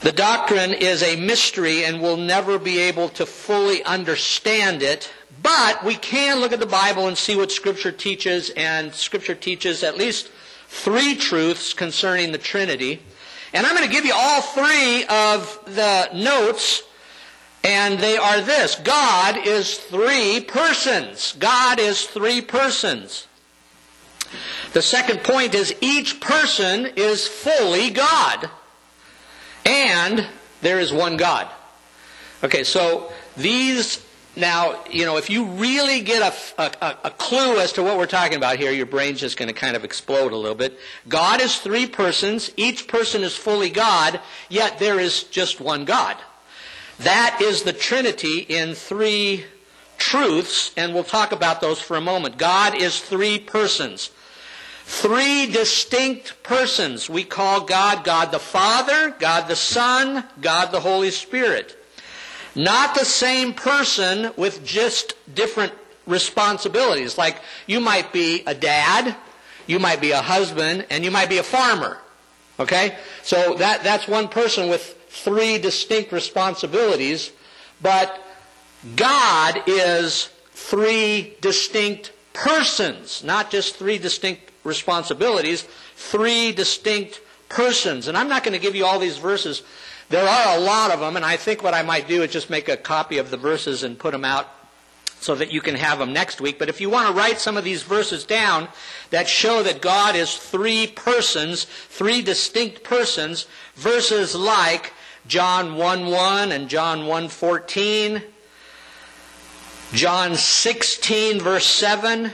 The 0.00 0.12
doctrine 0.12 0.72
is 0.72 1.02
a 1.02 1.16
mystery 1.16 1.84
and 1.84 2.00
we'll 2.00 2.16
never 2.16 2.58
be 2.58 2.78
able 2.78 3.08
to 3.10 3.26
fully 3.26 3.82
understand 3.82 4.82
it, 4.82 5.12
but 5.42 5.84
we 5.84 5.96
can 5.96 6.38
look 6.38 6.52
at 6.52 6.60
the 6.60 6.66
Bible 6.66 7.08
and 7.08 7.18
see 7.18 7.34
what 7.34 7.50
Scripture 7.50 7.90
teaches, 7.90 8.50
and 8.50 8.94
Scripture 8.94 9.34
teaches 9.34 9.82
at 9.82 9.96
least 9.96 10.30
three 10.68 11.16
truths 11.16 11.74
concerning 11.74 12.30
the 12.30 12.38
Trinity. 12.38 13.00
And 13.52 13.66
I'm 13.66 13.74
going 13.74 13.88
to 13.88 13.92
give 13.92 14.04
you 14.04 14.14
all 14.14 14.42
three 14.42 15.04
of 15.04 15.60
the 15.66 16.10
notes, 16.14 16.82
and 17.64 17.98
they 17.98 18.16
are 18.16 18.40
this 18.40 18.74
God 18.76 19.46
is 19.46 19.78
three 19.78 20.40
persons. 20.40 21.34
God 21.38 21.78
is 21.78 22.04
three 22.04 22.40
persons. 22.40 23.26
The 24.72 24.82
second 24.82 25.22
point 25.24 25.54
is 25.54 25.74
each 25.80 26.20
person 26.20 26.86
is 26.96 27.26
fully 27.26 27.90
God, 27.90 28.50
and 29.64 30.26
there 30.60 30.78
is 30.78 30.92
one 30.92 31.16
God. 31.16 31.48
Okay, 32.44 32.64
so 32.64 33.10
these 33.36 34.04
now, 34.38 34.84
you 34.90 35.04
know, 35.04 35.16
if 35.16 35.28
you 35.28 35.44
really 35.44 36.00
get 36.00 36.22
a, 36.22 36.62
a, 36.62 36.96
a, 37.04 37.10
clue 37.10 37.58
as 37.58 37.72
to 37.72 37.82
what 37.82 37.98
we're 37.98 38.06
talking 38.06 38.36
about 38.36 38.58
here, 38.58 38.70
your 38.70 38.86
brain's 38.86 39.20
just 39.20 39.36
going 39.36 39.48
to 39.48 39.54
kind 39.54 39.76
of 39.76 39.84
explode 39.84 40.32
a 40.32 40.36
little 40.36 40.54
bit. 40.54 40.78
God 41.08 41.40
is 41.40 41.58
three 41.58 41.86
persons. 41.86 42.50
Each 42.56 42.86
person 42.86 43.22
is 43.22 43.36
fully 43.36 43.70
God, 43.70 44.20
yet 44.48 44.78
there 44.78 45.00
is 45.00 45.24
just 45.24 45.60
one 45.60 45.84
God. 45.84 46.16
That 47.00 47.40
is 47.42 47.62
the 47.62 47.72
Trinity 47.72 48.38
in 48.40 48.74
three 48.74 49.44
truths, 49.98 50.72
and 50.76 50.94
we'll 50.94 51.04
talk 51.04 51.32
about 51.32 51.60
those 51.60 51.80
for 51.80 51.96
a 51.96 52.00
moment. 52.00 52.38
God 52.38 52.74
is 52.74 53.00
three 53.00 53.38
persons. 53.38 54.10
Three 54.84 55.46
distinct 55.46 56.42
persons. 56.42 57.10
We 57.10 57.22
call 57.24 57.60
God 57.60 58.04
God 58.04 58.32
the 58.32 58.38
Father, 58.38 59.14
God 59.18 59.46
the 59.46 59.56
Son, 59.56 60.24
God 60.40 60.72
the 60.72 60.80
Holy 60.80 61.10
Spirit. 61.10 61.77
Not 62.54 62.94
the 62.94 63.04
same 63.04 63.54
person 63.54 64.32
with 64.36 64.64
just 64.64 65.14
different 65.34 65.72
responsibilities. 66.06 67.18
Like 67.18 67.40
you 67.66 67.80
might 67.80 68.12
be 68.12 68.42
a 68.46 68.54
dad, 68.54 69.14
you 69.66 69.78
might 69.78 70.00
be 70.00 70.12
a 70.12 70.22
husband, 70.22 70.86
and 70.90 71.04
you 71.04 71.10
might 71.10 71.28
be 71.28 71.38
a 71.38 71.42
farmer. 71.42 71.98
Okay? 72.58 72.96
So 73.22 73.54
that, 73.54 73.84
that's 73.84 74.08
one 74.08 74.28
person 74.28 74.68
with 74.68 74.96
three 75.08 75.58
distinct 75.58 76.12
responsibilities, 76.12 77.30
but 77.80 78.20
God 78.96 79.62
is 79.66 80.30
three 80.52 81.36
distinct 81.40 82.12
persons, 82.32 83.22
not 83.24 83.50
just 83.50 83.76
three 83.76 83.98
distinct 83.98 84.50
responsibilities, 84.64 85.66
three 85.96 86.52
distinct 86.52 87.20
persons. 87.48 88.08
And 88.08 88.16
I'm 88.16 88.28
not 88.28 88.44
going 88.44 88.52
to 88.52 88.60
give 88.60 88.74
you 88.74 88.84
all 88.84 88.98
these 88.98 89.18
verses 89.18 89.62
there 90.10 90.26
are 90.26 90.56
a 90.56 90.60
lot 90.60 90.90
of 90.90 91.00
them, 91.00 91.16
and 91.16 91.24
I 91.24 91.36
think 91.36 91.62
what 91.62 91.74
I 91.74 91.82
might 91.82 92.08
do 92.08 92.22
is 92.22 92.32
just 92.32 92.48
make 92.48 92.68
a 92.68 92.76
copy 92.76 93.18
of 93.18 93.30
the 93.30 93.36
verses 93.36 93.82
and 93.82 93.98
put 93.98 94.12
them 94.12 94.24
out 94.24 94.48
so 95.20 95.34
that 95.34 95.52
you 95.52 95.60
can 95.60 95.74
have 95.74 95.98
them 95.98 96.12
next 96.12 96.40
week. 96.40 96.58
But 96.58 96.68
if 96.68 96.80
you 96.80 96.88
want 96.88 97.08
to 97.08 97.14
write 97.14 97.40
some 97.40 97.56
of 97.56 97.64
these 97.64 97.82
verses 97.82 98.24
down 98.24 98.68
that 99.10 99.28
show 99.28 99.62
that 99.62 99.82
God 99.82 100.14
is 100.14 100.36
three 100.36 100.86
persons, 100.86 101.64
three 101.64 102.22
distinct 102.22 102.84
persons, 102.84 103.46
verses 103.74 104.34
like 104.34 104.92
John 105.26 105.76
1 105.76 106.06
1 106.06 106.52
and 106.52 106.68
John 106.68 107.06
1 107.06 107.28
14, 107.28 108.22
John 109.92 110.36
16 110.36 111.40
verse 111.40 111.66
7, 111.66 112.30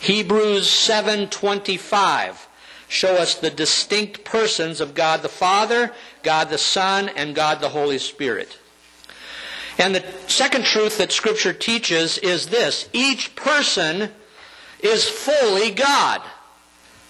Hebrews 0.00 0.70
7 0.70 1.28
25 1.28 2.48
show 2.92 3.16
us 3.16 3.36
the 3.36 3.50
distinct 3.50 4.22
persons 4.22 4.78
of 4.78 4.94
God 4.94 5.22
the 5.22 5.28
Father, 5.28 5.92
God 6.22 6.50
the 6.50 6.58
Son, 6.58 7.08
and 7.10 7.34
God 7.34 7.60
the 7.60 7.68
Holy 7.68 7.98
Spirit. 7.98 8.58
And 9.78 9.94
the 9.94 10.04
second 10.26 10.64
truth 10.64 10.98
that 10.98 11.12
Scripture 11.12 11.52
teaches 11.52 12.18
is 12.18 12.48
this 12.48 12.88
each 12.92 13.34
person 13.34 14.10
is 14.80 15.08
fully 15.08 15.70
God. 15.70 16.22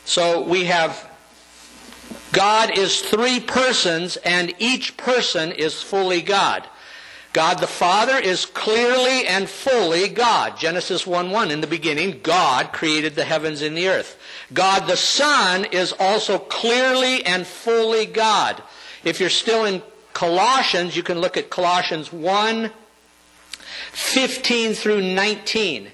So 0.04 0.42
we 0.42 0.66
have 0.66 1.10
God 2.32 2.78
is 2.78 3.00
three 3.00 3.40
persons, 3.40 4.16
and 4.18 4.54
each 4.58 4.96
person 4.96 5.52
is 5.52 5.82
fully 5.82 6.22
God. 6.22 6.66
God 7.32 7.58
the 7.58 7.66
Father 7.66 8.16
is 8.18 8.44
clearly 8.44 9.26
and 9.26 9.48
fully 9.48 10.08
God. 10.08 10.58
Genesis 10.58 11.06
1 11.06 11.30
1. 11.30 11.50
In 11.50 11.60
the 11.60 11.66
beginning, 11.66 12.20
God 12.22 12.72
created 12.72 13.14
the 13.14 13.24
heavens 13.24 13.62
and 13.62 13.76
the 13.76 13.88
earth. 13.88 14.18
God 14.52 14.86
the 14.86 14.96
Son 14.96 15.64
is 15.66 15.94
also 15.98 16.38
clearly 16.38 17.24
and 17.24 17.46
fully 17.46 18.06
God. 18.06 18.62
If 19.04 19.20
you're 19.20 19.30
still 19.30 19.64
in 19.64 19.82
Colossians, 20.12 20.96
you 20.96 21.02
can 21.02 21.20
look 21.20 21.36
at 21.36 21.50
Colossians 21.50 22.12
1 22.12 22.70
15 23.92 24.74
through 24.74 25.02
19. 25.02 25.90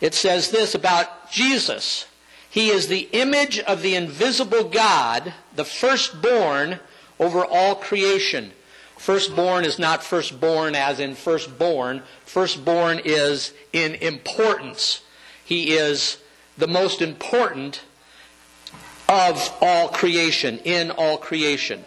It 0.00 0.14
says 0.14 0.50
this 0.50 0.74
about 0.74 1.30
Jesus. 1.30 2.06
He 2.48 2.68
is 2.68 2.88
the 2.88 3.08
image 3.12 3.58
of 3.60 3.82
the 3.82 3.94
invisible 3.94 4.64
God, 4.64 5.34
the 5.54 5.64
firstborn 5.64 6.80
over 7.18 7.44
all 7.44 7.74
creation. 7.74 8.52
Firstborn 8.96 9.64
is 9.64 9.78
not 9.78 10.02
firstborn 10.02 10.74
as 10.74 11.00
in 11.00 11.14
firstborn. 11.14 12.02
Firstborn 12.24 13.00
is 13.04 13.52
in 13.72 13.94
importance. 13.96 15.02
He 15.44 15.76
is 15.76 16.18
the 16.56 16.66
most 16.66 17.02
important 17.02 17.82
of 19.08 19.54
all 19.60 19.88
creation, 19.88 20.58
in 20.64 20.90
all 20.90 21.18
creation. 21.18 21.84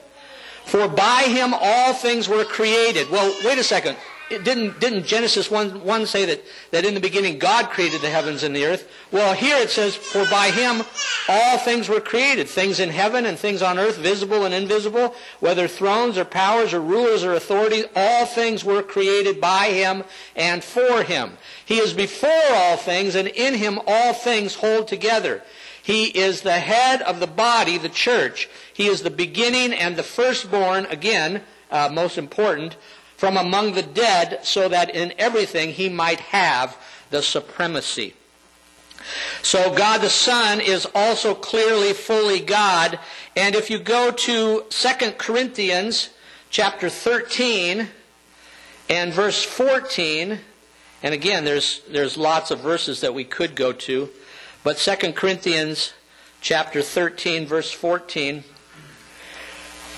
For 0.69 0.87
by 0.87 1.23
him 1.23 1.53
all 1.53 1.93
things 1.93 2.29
were 2.29 2.45
created. 2.45 3.09
Well, 3.09 3.35
wait 3.43 3.57
a 3.57 3.63
second. 3.63 3.97
It 4.29 4.43
didn't, 4.43 4.79
didn't 4.79 5.07
Genesis 5.07 5.49
1, 5.49 5.83
1 5.83 6.05
say 6.05 6.25
that, 6.25 6.43
that 6.69 6.85
in 6.85 6.93
the 6.93 6.99
beginning 6.99 7.39
God 7.39 7.71
created 7.71 8.01
the 8.01 8.11
heavens 8.11 8.43
and 8.43 8.55
the 8.55 8.65
earth? 8.65 8.87
Well, 9.11 9.33
here 9.33 9.57
it 9.57 9.71
says, 9.71 9.95
For 9.95 10.23
by 10.29 10.51
him 10.51 10.83
all 11.27 11.57
things 11.57 11.89
were 11.89 11.99
created, 11.99 12.47
things 12.47 12.79
in 12.79 12.89
heaven 12.89 13.25
and 13.25 13.39
things 13.39 13.63
on 13.63 13.79
earth, 13.79 13.97
visible 13.97 14.45
and 14.45 14.53
invisible, 14.53 15.15
whether 15.39 15.67
thrones 15.67 16.15
or 16.15 16.25
powers 16.25 16.73
or 16.73 16.81
rulers 16.81 17.23
or 17.23 17.33
authorities, 17.33 17.85
all 17.95 18.27
things 18.27 18.63
were 18.63 18.83
created 18.83 19.41
by 19.41 19.69
him 19.69 20.03
and 20.35 20.63
for 20.63 21.01
him. 21.01 21.37
He 21.65 21.79
is 21.79 21.93
before 21.93 22.51
all 22.51 22.77
things, 22.77 23.15
and 23.15 23.27
in 23.27 23.55
him 23.55 23.79
all 23.87 24.13
things 24.13 24.53
hold 24.53 24.87
together. 24.87 25.41
He 25.89 26.05
is 26.05 26.41
the 26.41 26.59
head 26.59 27.01
of 27.01 27.19
the 27.19 27.25
body, 27.25 27.79
the 27.79 27.89
church. 27.89 28.47
He 28.71 28.85
is 28.85 29.01
the 29.01 29.09
beginning 29.09 29.73
and 29.73 29.95
the 29.95 30.03
firstborn, 30.03 30.85
again, 30.85 31.41
uh, 31.71 31.89
most 31.91 32.15
important, 32.15 32.75
from 33.17 33.35
among 33.35 33.73
the 33.73 33.81
dead, 33.81 34.41
so 34.43 34.69
that 34.69 34.93
in 34.93 35.15
everything 35.17 35.71
he 35.71 35.89
might 35.89 36.19
have 36.19 36.77
the 37.09 37.23
supremacy. 37.23 38.13
So 39.41 39.73
God 39.73 40.01
the 40.01 40.11
Son 40.11 40.61
is 40.61 40.87
also 40.93 41.33
clearly 41.33 41.93
fully 41.93 42.39
God. 42.39 42.99
And 43.35 43.55
if 43.55 43.71
you 43.71 43.79
go 43.79 44.11
to 44.11 44.65
2 44.69 45.11
Corinthians 45.17 46.11
chapter 46.51 46.91
13 46.91 47.87
and 48.91 49.11
verse 49.11 49.43
14, 49.43 50.37
and 51.01 51.13
again, 51.15 51.45
there's, 51.45 51.81
there's 51.89 52.15
lots 52.15 52.51
of 52.51 52.59
verses 52.59 53.01
that 53.01 53.15
we 53.15 53.23
could 53.23 53.55
go 53.55 53.73
to, 53.73 54.11
but 54.63 54.77
2 54.77 55.13
Corinthians 55.13 55.93
chapter 56.41 56.81
13 56.81 57.45
verse 57.45 57.71
14 57.71 58.43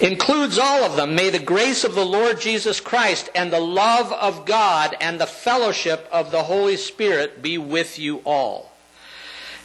includes 0.02 0.58
all 0.58 0.84
of 0.84 0.96
them. 0.96 1.16
May 1.16 1.30
the 1.30 1.40
grace 1.40 1.84
of 1.84 1.96
the 1.96 2.06
Lord 2.06 2.42
Jesus 2.42 2.80
Christ 2.80 3.30
and 3.36 3.54
the 3.54 3.60
love 3.60 4.12
of 4.12 4.46
God 4.46 4.96
and 5.00 5.20
the 5.20 5.28
fellowship 5.28 6.08
of 6.12 6.32
the 6.32 6.44
Holy 6.44 6.78
Spirit 6.78 7.42
be 7.42 7.58
with 7.58 8.00
you 8.00 8.22
all. 8.26 8.72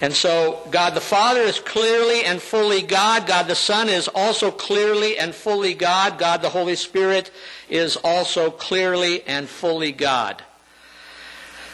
And 0.01 0.13
so 0.13 0.61
God 0.71 0.93
the 0.95 1.01
Father 1.01 1.41
is 1.41 1.59
clearly 1.59 2.25
and 2.25 2.41
fully 2.41 2.83
God. 2.83 3.27
God 3.27 3.47
the 3.47 3.55
Son 3.55 3.89
is 3.89 4.09
also 4.09 4.51
clearly 4.51 5.19
and 5.19 5.35
fully 5.35 5.73
God. 5.73 6.19
God 6.19 6.43
the 6.43 6.51
Holy 6.51 6.77
Spirit 6.77 7.31
is 7.71 7.97
also 7.97 8.51
clearly 8.51 9.23
and 9.23 9.49
fully 9.49 9.93
God. 9.93 10.43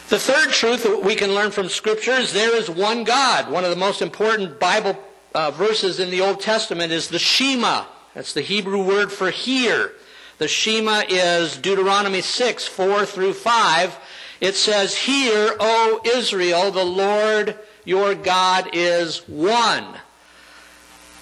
The 0.09 0.19
third 0.19 0.49
truth 0.51 0.83
that 0.83 1.03
we 1.03 1.15
can 1.15 1.33
learn 1.33 1.51
from 1.51 1.69
Scripture 1.69 2.11
is 2.11 2.33
there 2.33 2.55
is 2.55 2.69
one 2.69 3.03
God. 3.03 3.49
One 3.49 3.63
of 3.63 3.69
the 3.69 3.75
most 3.75 4.01
important 4.01 4.59
Bible 4.59 4.97
uh, 5.33 5.51
verses 5.51 5.99
in 5.99 6.11
the 6.11 6.21
Old 6.21 6.39
Testament 6.39 6.91
is 6.91 7.07
the 7.07 7.19
Shema. 7.19 7.85
That's 8.13 8.33
the 8.33 8.41
Hebrew 8.41 8.83
word 8.83 9.11
for 9.11 9.31
hear. 9.31 9.93
The 10.37 10.47
Shema 10.47 11.03
is 11.07 11.57
Deuteronomy 11.57 12.21
6, 12.21 12.67
4 12.67 13.05
through 13.05 13.33
5. 13.33 13.97
It 14.41 14.55
says, 14.55 14.95
Hear, 14.95 15.55
O 15.59 16.01
Israel, 16.05 16.69
the 16.69 16.83
Lord 16.83 17.57
your 17.85 18.13
God 18.13 18.69
is 18.73 19.19
one. 19.27 19.99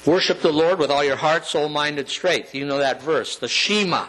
Worship 0.05 0.41
the 0.41 0.51
Lord 0.51 0.79
with 0.79 0.89
all 0.89 1.03
your 1.03 1.15
heart, 1.15 1.45
soul, 1.45 1.69
mind, 1.69 2.00
and 2.00 2.09
strength. 2.09 2.55
You 2.55 2.65
know 2.65 2.79
that 2.79 3.01
verse, 3.01 3.38
the 3.38 3.47
Shema. 3.47 4.07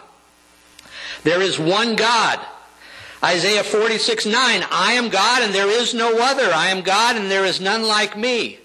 There 1.23 1.41
is 1.41 1.59
one 1.59 1.95
God. 1.95 2.39
Isaiah 3.23 3.63
46, 3.63 4.25
9. 4.25 4.65
I 4.69 4.93
am 4.93 5.09
God 5.09 5.43
and 5.43 5.53
there 5.53 5.69
is 5.69 5.93
no 5.93 6.19
other. 6.19 6.51
I 6.53 6.67
am 6.67 6.81
God 6.81 7.15
and 7.15 7.31
there 7.31 7.45
is 7.45 7.61
none 7.61 7.83
like 7.83 8.17
me. 8.17 8.59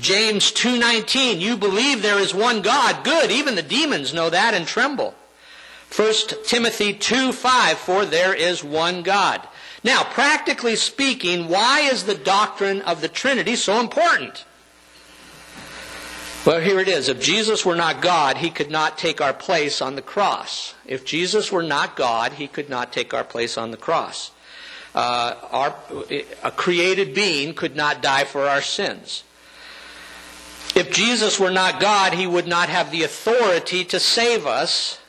James 0.00 0.52
2:19 0.52 1.40
You 1.40 1.56
believe 1.56 2.02
there 2.02 2.20
is 2.20 2.32
one 2.32 2.62
God 2.62 3.02
good 3.02 3.32
even 3.32 3.56
the 3.56 3.62
demons 3.62 4.14
know 4.14 4.30
that 4.30 4.54
and 4.54 4.66
tremble 4.66 5.14
1 5.90 6.44
Timothy 6.44 6.94
2:5 6.94 7.76
For 7.78 8.04
there 8.04 8.32
is 8.32 8.62
one 8.62 9.02
God 9.02 9.42
Now 9.82 10.04
practically 10.04 10.76
speaking 10.76 11.48
why 11.48 11.80
is 11.80 12.04
the 12.04 12.14
doctrine 12.14 12.80
of 12.82 13.00
the 13.00 13.08
Trinity 13.08 13.56
so 13.56 13.80
important 13.80 14.44
Well 16.48 16.62
here 16.62 16.80
it 16.80 16.88
is 16.88 17.10
if 17.10 17.20
Jesus 17.20 17.66
were 17.66 17.76
not 17.76 18.00
God 18.00 18.38
he 18.38 18.48
could 18.48 18.70
not 18.70 18.96
take 18.96 19.20
our 19.20 19.34
place 19.34 19.82
on 19.82 19.96
the 19.96 20.02
cross 20.02 20.74
If 20.86 21.04
Jesus 21.04 21.52
were 21.52 21.62
not 21.62 21.94
God 21.94 22.32
he 22.32 22.48
could 22.48 22.70
not 22.70 22.90
take 22.90 23.12
our 23.12 23.22
place 23.22 23.58
on 23.58 23.70
the 23.70 23.76
cross 23.76 24.30
uh, 24.94 25.34
our, 25.50 25.74
a 26.42 26.50
created 26.50 27.12
being 27.12 27.52
could 27.52 27.76
not 27.76 28.00
die 28.00 28.24
for 28.24 28.48
our 28.48 28.62
sins 28.62 29.24
if 30.74 30.90
Jesus 30.90 31.38
were 31.38 31.50
not 31.50 31.80
God, 31.80 32.14
he 32.14 32.26
would 32.26 32.46
not 32.46 32.70
have 32.70 32.90
the 32.90 33.02
authority 33.02 33.84
to 33.84 34.00
save 34.00 34.46
us. 34.46 35.00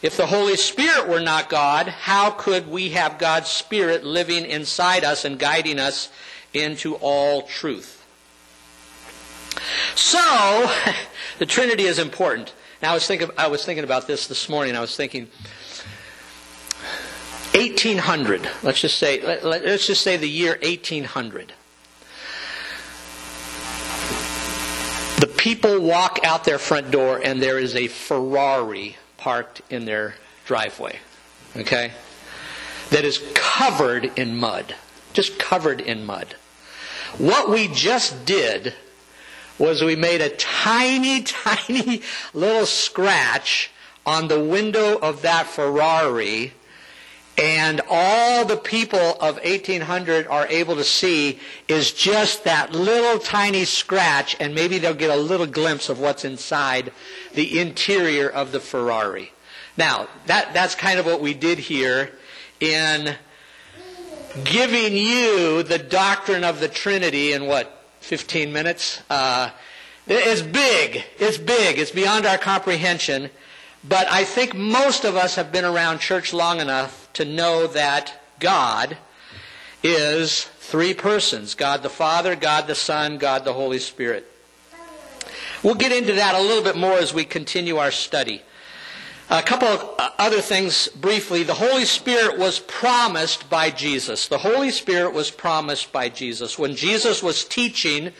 If 0.00 0.16
the 0.16 0.26
Holy 0.26 0.56
Spirit 0.56 1.06
were 1.06 1.20
not 1.20 1.48
God, 1.48 1.86
how 1.86 2.30
could 2.30 2.66
we 2.66 2.88
have 2.90 3.18
God's 3.18 3.50
Spirit 3.50 4.04
living 4.04 4.44
inside 4.46 5.04
us 5.04 5.24
and 5.24 5.38
guiding 5.38 5.78
us 5.78 6.08
into 6.52 6.94
all 6.96 7.42
truth? 7.42 8.01
So, 9.94 10.70
the 11.38 11.46
Trinity 11.46 11.84
is 11.84 11.98
important. 11.98 12.52
Now, 12.82 12.92
I 12.92 12.94
was 12.94 13.06
thinking, 13.06 13.30
I 13.38 13.48
was 13.48 13.64
thinking 13.64 13.84
about 13.84 14.06
this 14.06 14.26
this 14.26 14.48
morning. 14.48 14.76
I 14.76 14.80
was 14.80 14.96
thinking, 14.96 15.28
1800. 17.54 18.48
Let's 18.62 18.80
just 18.80 18.98
say, 18.98 19.20
let, 19.42 19.64
us 19.64 19.86
just 19.86 20.02
say 20.02 20.16
the 20.16 20.28
year 20.28 20.58
1800. 20.62 21.52
The 25.20 25.26
people 25.26 25.80
walk 25.80 26.20
out 26.24 26.44
their 26.44 26.58
front 26.58 26.90
door 26.90 27.20
and 27.22 27.42
there 27.42 27.58
is 27.58 27.76
a 27.76 27.88
Ferrari 27.88 28.96
parked 29.18 29.60
in 29.70 29.84
their 29.84 30.14
driveway. 30.46 30.98
Okay? 31.56 31.92
That 32.90 33.04
is 33.04 33.22
covered 33.34 34.18
in 34.18 34.36
mud. 34.36 34.74
Just 35.12 35.38
covered 35.38 35.80
in 35.80 36.04
mud. 36.04 36.36
What 37.18 37.50
we 37.50 37.68
just 37.68 38.24
did 38.24 38.74
was 39.58 39.82
we 39.82 39.96
made 39.96 40.20
a 40.20 40.30
tiny, 40.30 41.22
tiny 41.22 42.02
little 42.34 42.66
scratch 42.66 43.70
on 44.04 44.28
the 44.28 44.42
window 44.42 44.98
of 44.98 45.22
that 45.22 45.46
Ferrari 45.46 46.52
and 47.38 47.80
all 47.88 48.44
the 48.44 48.56
people 48.56 48.98
of 48.98 49.36
1800 49.36 50.26
are 50.26 50.46
able 50.48 50.76
to 50.76 50.84
see 50.84 51.38
is 51.66 51.92
just 51.92 52.44
that 52.44 52.72
little 52.72 53.18
tiny 53.18 53.64
scratch, 53.64 54.36
and 54.38 54.54
maybe 54.54 54.78
they'll 54.78 54.94
get 54.94 55.10
a 55.10 55.16
little 55.16 55.46
glimpse 55.46 55.88
of 55.88 55.98
what's 55.98 56.24
inside 56.24 56.92
the 57.34 57.58
interior 57.58 58.28
of 58.28 58.52
the 58.52 58.60
Ferrari. 58.60 59.32
Now, 59.78 60.08
that, 60.26 60.52
that's 60.52 60.74
kind 60.74 60.98
of 60.98 61.06
what 61.06 61.22
we 61.22 61.32
did 61.32 61.58
here 61.58 62.12
in 62.60 63.16
giving 64.44 64.94
you 64.94 65.62
the 65.62 65.78
doctrine 65.78 66.44
of 66.44 66.60
the 66.60 66.68
Trinity 66.68 67.32
in 67.32 67.46
what, 67.46 67.81
15 68.02 68.52
minutes? 68.52 69.00
Uh, 69.08 69.50
it's 70.06 70.42
big. 70.42 71.04
It's 71.18 71.38
big. 71.38 71.78
It's 71.78 71.92
beyond 71.92 72.26
our 72.26 72.38
comprehension. 72.38 73.30
But 73.84 74.06
I 74.08 74.24
think 74.24 74.54
most 74.54 75.04
of 75.04 75.16
us 75.16 75.36
have 75.36 75.52
been 75.52 75.64
around 75.64 76.00
church 76.00 76.32
long 76.32 76.60
enough 76.60 77.08
to 77.14 77.24
know 77.24 77.66
that 77.68 78.20
God 78.38 78.96
is 79.82 80.44
three 80.44 80.94
persons 80.94 81.54
God 81.54 81.82
the 81.82 81.90
Father, 81.90 82.36
God 82.36 82.66
the 82.66 82.74
Son, 82.74 83.18
God 83.18 83.44
the 83.44 83.52
Holy 83.52 83.78
Spirit. 83.78 84.28
We'll 85.62 85.74
get 85.76 85.92
into 85.92 86.14
that 86.14 86.34
a 86.34 86.40
little 86.40 86.64
bit 86.64 86.76
more 86.76 86.94
as 86.94 87.14
we 87.14 87.24
continue 87.24 87.76
our 87.76 87.92
study. 87.92 88.42
A 89.32 89.42
couple 89.42 89.68
of 89.68 89.82
uh, 89.98 90.10
other 90.18 90.42
things 90.42 90.88
briefly. 90.88 91.42
The 91.42 91.54
Holy 91.54 91.86
Spirit 91.86 92.38
was 92.38 92.58
promised 92.58 93.48
by 93.48 93.70
Jesus. 93.70 94.28
The 94.28 94.36
Holy 94.36 94.70
Spirit 94.70 95.14
was 95.14 95.30
promised 95.30 95.90
by 95.90 96.10
Jesus. 96.10 96.58
When 96.58 96.76
Jesus 96.76 97.22
was 97.22 97.42
teaching 97.42 98.12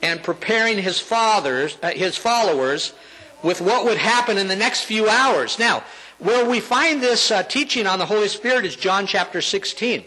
and 0.00 0.22
preparing 0.22 0.78
his, 0.78 1.00
fathers, 1.00 1.76
uh, 1.82 1.90
his 1.90 2.16
followers 2.16 2.92
with 3.42 3.60
what 3.60 3.84
would 3.84 3.96
happen 3.96 4.38
in 4.38 4.46
the 4.46 4.54
next 4.54 4.84
few 4.84 5.08
hours. 5.08 5.58
Now, 5.58 5.82
where 6.20 6.48
we 6.48 6.60
find 6.60 7.02
this 7.02 7.32
uh, 7.32 7.42
teaching 7.42 7.88
on 7.88 7.98
the 7.98 8.06
Holy 8.06 8.28
Spirit 8.28 8.64
is 8.64 8.76
John 8.76 9.08
chapter 9.08 9.40
16. 9.40 10.04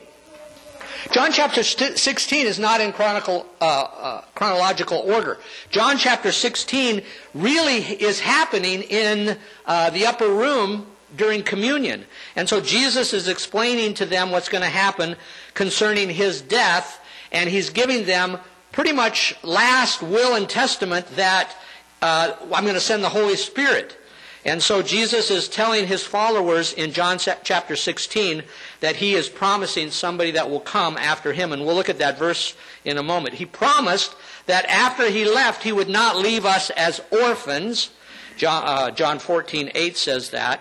John 1.11 1.31
chapter 1.31 1.63
16 1.63 2.45
is 2.45 2.59
not 2.59 2.79
in 2.79 2.93
chronicle, 2.93 3.45
uh, 3.59 3.65
uh, 3.65 4.21
chronological 4.35 4.99
order. 4.99 5.37
John 5.69 5.97
chapter 5.97 6.31
16 6.31 7.01
really 7.33 7.77
is 7.77 8.19
happening 8.19 8.83
in 8.83 9.37
uh, 9.65 9.89
the 9.89 10.05
upper 10.05 10.27
room 10.29 10.87
during 11.15 11.43
communion. 11.43 12.05
And 12.35 12.47
so 12.47 12.61
Jesus 12.61 13.13
is 13.13 13.27
explaining 13.27 13.95
to 13.95 14.05
them 14.05 14.31
what's 14.31 14.49
going 14.49 14.63
to 14.63 14.69
happen 14.69 15.15
concerning 15.53 16.09
his 16.09 16.41
death, 16.41 16.99
and 17.31 17.49
he's 17.49 17.69
giving 17.69 18.05
them 18.05 18.37
pretty 18.71 18.93
much 18.93 19.35
last 19.43 20.01
will 20.01 20.35
and 20.35 20.49
testament 20.49 21.05
that 21.15 21.55
uh, 22.01 22.35
I'm 22.53 22.63
going 22.63 22.75
to 22.75 22.79
send 22.81 23.03
the 23.03 23.09
Holy 23.09 23.35
Spirit. 23.35 23.97
And 24.45 24.61
so 24.61 24.81
Jesus 24.81 25.31
is 25.31 25.47
telling 25.47 25.87
his 25.87 26.03
followers 26.03 26.73
in 26.73 26.91
John 26.91 27.17
chapter 27.17 27.75
16 27.77 28.43
that 28.81 28.97
he 28.97 29.13
is 29.13 29.29
promising 29.29 29.89
somebody 29.89 30.31
that 30.31 30.49
will 30.49 30.59
come 30.59 30.97
after 30.97 31.31
him. 31.31 31.53
And 31.53 31.65
we'll 31.65 31.75
look 31.75 31.89
at 31.89 31.99
that 31.99 32.19
verse 32.19 32.53
in 32.83 32.97
a 32.97 33.03
moment. 33.03 33.35
He 33.35 33.45
promised 33.45 34.13
that 34.47 34.65
after 34.65 35.09
he 35.09 35.23
left, 35.23 35.63
he 35.63 35.71
would 35.71 35.87
not 35.87 36.17
leave 36.17 36.45
us 36.45 36.69
as 36.71 36.99
orphans. 37.09 37.91
John, 38.35 38.63
uh, 38.65 38.91
John 38.91 39.19
14, 39.19 39.71
8 39.73 39.95
says 39.95 40.31
that. 40.31 40.59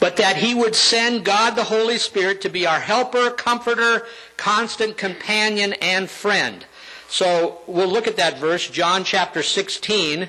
But 0.00 0.16
that 0.16 0.38
he 0.38 0.54
would 0.54 0.74
send 0.74 1.24
God 1.24 1.54
the 1.54 1.64
Holy 1.64 1.98
Spirit 1.98 2.40
to 2.40 2.48
be 2.48 2.66
our 2.66 2.80
helper, 2.80 3.30
comforter, 3.30 4.06
constant 4.36 4.96
companion, 4.96 5.74
and 5.74 6.10
friend. 6.10 6.64
So 7.08 7.60
we'll 7.68 7.88
look 7.88 8.08
at 8.08 8.16
that 8.16 8.38
verse, 8.38 8.68
John 8.68 9.04
chapter 9.04 9.42
16 9.42 10.28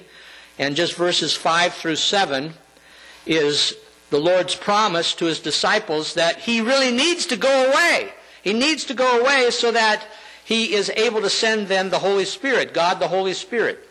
and 0.58 0.76
just 0.76 0.96
verses 0.96 1.36
5 1.36 1.74
through 1.74 1.96
7 1.96 2.54
is 3.26 3.76
the 4.10 4.20
Lord's 4.20 4.56
promise 4.56 5.14
to 5.16 5.26
his 5.26 5.40
disciples 5.40 6.14
that 6.14 6.38
he 6.38 6.62
really 6.62 6.92
needs 6.92 7.26
to 7.28 7.38
go 7.38 7.72
away. 7.72 8.10
He 8.42 8.54
needs 8.54 8.86
to 8.86 8.94
go 8.94 9.20
away 9.20 9.52
so 9.52 9.72
that 9.72 10.06
he 10.46 10.74
is 10.74 10.90
able 10.92 11.22
to 11.22 11.30
send 11.30 11.68
them 11.68 11.90
the 11.90 12.00
Holy 12.00 12.26
Spirit, 12.26 12.74
God 12.74 13.00
the 13.00 13.10
Holy 13.10 13.34
Spirit. 13.34 13.84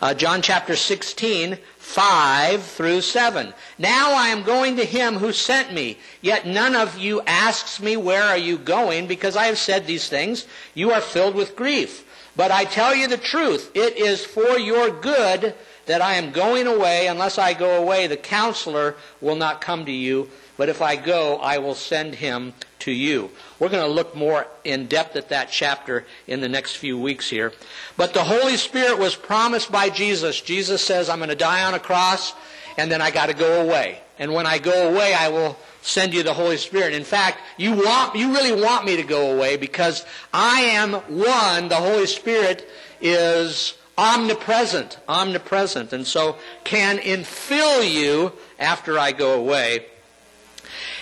Uh, 0.00 0.14
John 0.14 0.40
chapter 0.40 0.76
16, 0.76 1.58
5 1.76 2.62
through 2.62 3.02
7. 3.02 3.52
Now 3.78 4.14
I 4.14 4.28
am 4.28 4.42
going 4.42 4.76
to 4.76 4.84
him 4.86 5.16
who 5.16 5.34
sent 5.34 5.74
me, 5.74 5.98
yet 6.22 6.46
none 6.46 6.74
of 6.74 6.96
you 6.96 7.20
asks 7.26 7.82
me, 7.82 7.98
Where 7.98 8.22
are 8.22 8.38
you 8.38 8.56
going? 8.56 9.06
Because 9.06 9.36
I 9.36 9.44
have 9.44 9.58
said 9.58 9.86
these 9.86 10.08
things. 10.08 10.46
You 10.72 10.92
are 10.92 11.02
filled 11.02 11.34
with 11.34 11.54
grief. 11.54 12.06
But 12.34 12.50
I 12.50 12.64
tell 12.64 12.94
you 12.94 13.08
the 13.08 13.18
truth, 13.18 13.70
it 13.74 13.98
is 13.98 14.24
for 14.24 14.58
your 14.58 14.88
good 14.88 15.54
that 15.90 16.00
I 16.00 16.14
am 16.14 16.30
going 16.30 16.68
away. 16.68 17.08
Unless 17.08 17.36
I 17.36 17.52
go 17.52 17.82
away, 17.82 18.06
the 18.06 18.16
counselor 18.16 18.94
will 19.20 19.34
not 19.34 19.60
come 19.60 19.84
to 19.86 19.92
you. 19.92 20.30
But 20.56 20.68
if 20.68 20.80
I 20.80 20.94
go, 20.94 21.38
I 21.38 21.58
will 21.58 21.74
send 21.74 22.14
him 22.14 22.54
to 22.80 22.92
you. 22.92 23.32
We're 23.58 23.70
going 23.70 23.82
to 23.82 23.92
look 23.92 24.14
more 24.14 24.46
in 24.62 24.86
depth 24.86 25.16
at 25.16 25.30
that 25.30 25.50
chapter 25.50 26.06
in 26.28 26.42
the 26.42 26.48
next 26.48 26.76
few 26.76 26.96
weeks 26.96 27.28
here. 27.28 27.52
But 27.96 28.14
the 28.14 28.22
Holy 28.22 28.56
Spirit 28.56 29.00
was 29.00 29.16
promised 29.16 29.72
by 29.72 29.90
Jesus. 29.90 30.40
Jesus 30.40 30.80
says, 30.80 31.08
I'm 31.08 31.18
going 31.18 31.28
to 31.28 31.34
die 31.34 31.64
on 31.64 31.74
a 31.74 31.80
cross, 31.80 32.34
and 32.78 32.88
then 32.88 33.02
I 33.02 33.10
got 33.10 33.26
to 33.26 33.34
go 33.34 33.60
away. 33.60 34.00
And 34.16 34.32
when 34.32 34.46
I 34.46 34.58
go 34.58 34.92
away, 34.92 35.12
I 35.12 35.30
will 35.30 35.58
send 35.82 36.14
you 36.14 36.22
the 36.22 36.34
Holy 36.34 36.58
Spirit. 36.58 36.94
In 36.94 37.02
fact, 37.02 37.40
you 37.56 37.72
want, 37.72 38.14
you 38.14 38.32
really 38.32 38.62
want 38.62 38.84
me 38.84 38.94
to 38.94 39.02
go 39.02 39.32
away 39.32 39.56
because 39.56 40.06
I 40.32 40.60
am 40.60 40.92
one, 40.92 41.66
the 41.66 41.74
Holy 41.74 42.06
Spirit 42.06 42.68
is 43.00 43.74
omnipresent, 44.00 44.98
omnipresent, 45.06 45.92
and 45.92 46.06
so 46.06 46.36
can 46.64 46.96
infill 46.96 47.88
you 47.88 48.32
after 48.58 48.98
I 48.98 49.12
go 49.12 49.38
away. 49.38 49.84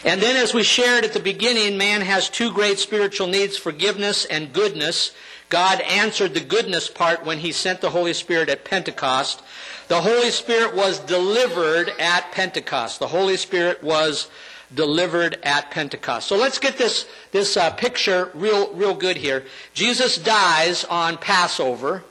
And 0.05 0.21
then 0.21 0.37
as 0.37 0.53
we 0.53 0.65
shared 0.65 1.05
at 1.05 1.13
the 1.13 1.21
beginning, 1.21 1.79
man 1.79 2.01
has 2.01 2.29
two 2.29 2.53
great 2.53 2.81
spiritual 2.81 3.29
needs, 3.29 3.57
forgiveness 3.57 4.25
and 4.25 4.53
goodness. 4.53 5.13
God 5.49 5.81
answered 5.83 6.35
the 6.35 6.41
goodness 6.41 6.89
part 6.89 7.25
when 7.25 7.39
he 7.39 7.53
sent 7.53 7.81
the 7.81 7.91
Holy 7.91 8.13
Spirit 8.13 8.49
at 8.49 8.65
Pentecost. 8.65 9.43
The 9.87 10.01
Holy 10.01 10.31
Spirit 10.31 10.75
was 10.75 10.99
delivered 10.99 11.93
at 12.01 12.33
Pentecost. 12.33 12.99
The 12.99 13.09
Holy 13.09 13.37
Spirit 13.37 13.83
was 13.83 14.29
delivered 14.75 15.39
at 15.45 15.71
Pentecost. 15.71 16.27
So 16.27 16.37
let's 16.37 16.59
get 16.59 16.79
this, 16.79 17.07
this 17.31 17.57
uh, 17.57 17.71
picture 17.71 18.31
real, 18.35 18.73
real 18.75 18.95
good 18.95 19.17
here. 19.17 19.45
Jesus 19.73 20.19
dies 20.19 20.85
on 20.85 21.17
Passover. 21.17 22.03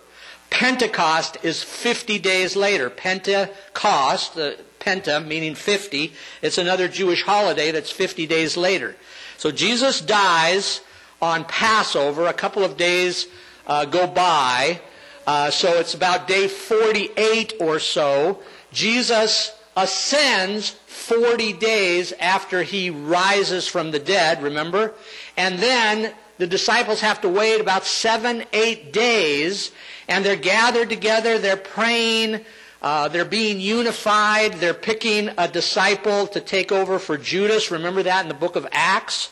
Pentecost 0.49 1.37
is 1.43 1.63
50 1.63 2.19
days 2.19 2.55
later. 2.55 2.89
Pentecost, 2.89 4.35
the 4.35 4.57
Penta 4.79 5.25
meaning 5.25 5.55
50, 5.55 6.13
it's 6.41 6.57
another 6.57 6.87
Jewish 6.87 7.23
holiday 7.23 7.71
that's 7.71 7.91
50 7.91 8.25
days 8.25 8.55
later. 8.55 8.95
So 9.37 9.51
Jesus 9.51 10.01
dies 10.01 10.81
on 11.21 11.45
Passover. 11.45 12.27
A 12.27 12.33
couple 12.33 12.63
of 12.63 12.77
days 12.77 13.27
uh, 13.65 13.85
go 13.85 14.07
by. 14.07 14.81
Uh, 15.25 15.51
so 15.51 15.73
it's 15.79 15.93
about 15.93 16.27
day 16.27 16.47
48 16.47 17.55
or 17.59 17.79
so. 17.79 18.39
Jesus 18.71 19.53
ascends 19.75 20.71
40 20.87 21.53
days 21.53 22.13
after 22.19 22.63
he 22.63 22.89
rises 22.89 23.67
from 23.67 23.91
the 23.91 23.99
dead, 23.99 24.41
remember? 24.41 24.93
And 25.35 25.59
then 25.59 26.13
the 26.37 26.47
disciples 26.47 27.01
have 27.01 27.21
to 27.21 27.29
wait 27.29 27.61
about 27.61 27.85
seven, 27.85 28.43
eight 28.53 28.91
days, 28.93 29.71
and 30.07 30.23
they're 30.23 30.35
gathered 30.35 30.89
together, 30.89 31.37
they're 31.37 31.57
praying, 31.57 32.45
uh, 32.81 33.07
they're 33.07 33.25
being 33.25 33.59
unified, 33.59 34.53
they're 34.53 34.73
picking 34.73 35.29
a 35.37 35.47
disciple 35.47 36.27
to 36.27 36.39
take 36.39 36.71
over 36.71 36.99
for 36.99 37.17
Judas. 37.17 37.71
Remember 37.71 38.03
that 38.03 38.23
in 38.23 38.27
the 38.27 38.33
book 38.33 38.55
of 38.55 38.67
Acts? 38.71 39.31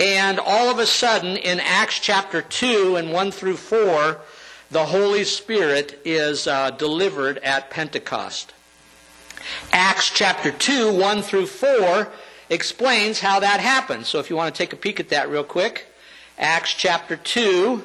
And 0.00 0.38
all 0.40 0.70
of 0.70 0.78
a 0.78 0.86
sudden, 0.86 1.36
in 1.36 1.60
Acts 1.60 2.00
chapter 2.00 2.42
2 2.42 2.96
and 2.96 3.12
1 3.12 3.30
through 3.30 3.56
4, 3.56 4.20
the 4.70 4.86
Holy 4.86 5.24
Spirit 5.24 6.00
is 6.04 6.46
uh, 6.46 6.70
delivered 6.70 7.38
at 7.38 7.70
Pentecost. 7.70 8.52
Acts 9.72 10.10
chapter 10.10 10.50
2, 10.50 10.98
1 10.98 11.22
through 11.22 11.46
4 11.46 12.08
explains 12.48 13.20
how 13.20 13.40
that 13.40 13.60
happened. 13.60 14.06
So 14.06 14.18
if 14.18 14.30
you 14.30 14.36
want 14.36 14.54
to 14.54 14.58
take 14.58 14.72
a 14.72 14.76
peek 14.76 14.98
at 14.98 15.08
that 15.10 15.28
real 15.28 15.44
quick, 15.44 15.86
Acts 16.38 16.72
chapter 16.72 17.16
2 17.16 17.84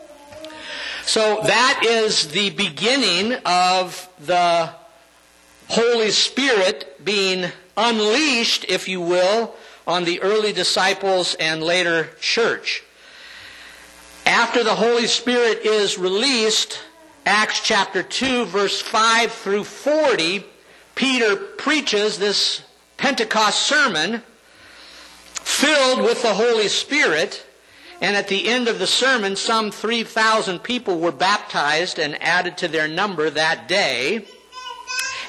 So 1.03 1.41
that 1.43 1.83
is 1.85 2.29
the 2.29 2.51
beginning 2.51 3.33
of 3.45 4.07
the 4.19 4.73
Holy 5.67 6.11
Spirit 6.11 7.03
being 7.03 7.51
unleashed, 7.75 8.65
if 8.69 8.87
you 8.87 9.01
will, 9.01 9.55
on 9.87 10.03
the 10.03 10.21
early 10.21 10.53
disciples 10.53 11.35
and 11.35 11.63
later 11.63 12.09
church. 12.19 12.83
After 14.25 14.63
the 14.63 14.75
Holy 14.75 15.07
Spirit 15.07 15.59
is 15.65 15.97
released, 15.97 16.79
Acts 17.25 17.61
chapter 17.61 18.03
2, 18.03 18.45
verse 18.45 18.81
5 18.81 19.31
through 19.31 19.63
40, 19.63 20.43
Peter 20.95 21.35
preaches 21.35 22.19
this 22.19 22.61
Pentecost 22.97 23.63
sermon 23.63 24.21
filled 25.33 26.01
with 26.01 26.21
the 26.21 26.33
Holy 26.33 26.67
Spirit. 26.67 27.45
And 28.01 28.15
at 28.15 28.27
the 28.27 28.49
end 28.49 28.67
of 28.67 28.79
the 28.79 28.87
sermon, 28.87 29.35
some 29.35 29.69
3,000 29.69 30.59
people 30.63 30.99
were 30.99 31.11
baptized 31.11 31.99
and 31.99 32.21
added 32.21 32.57
to 32.57 32.67
their 32.67 32.87
number 32.87 33.29
that 33.29 33.67
day. 33.67 34.25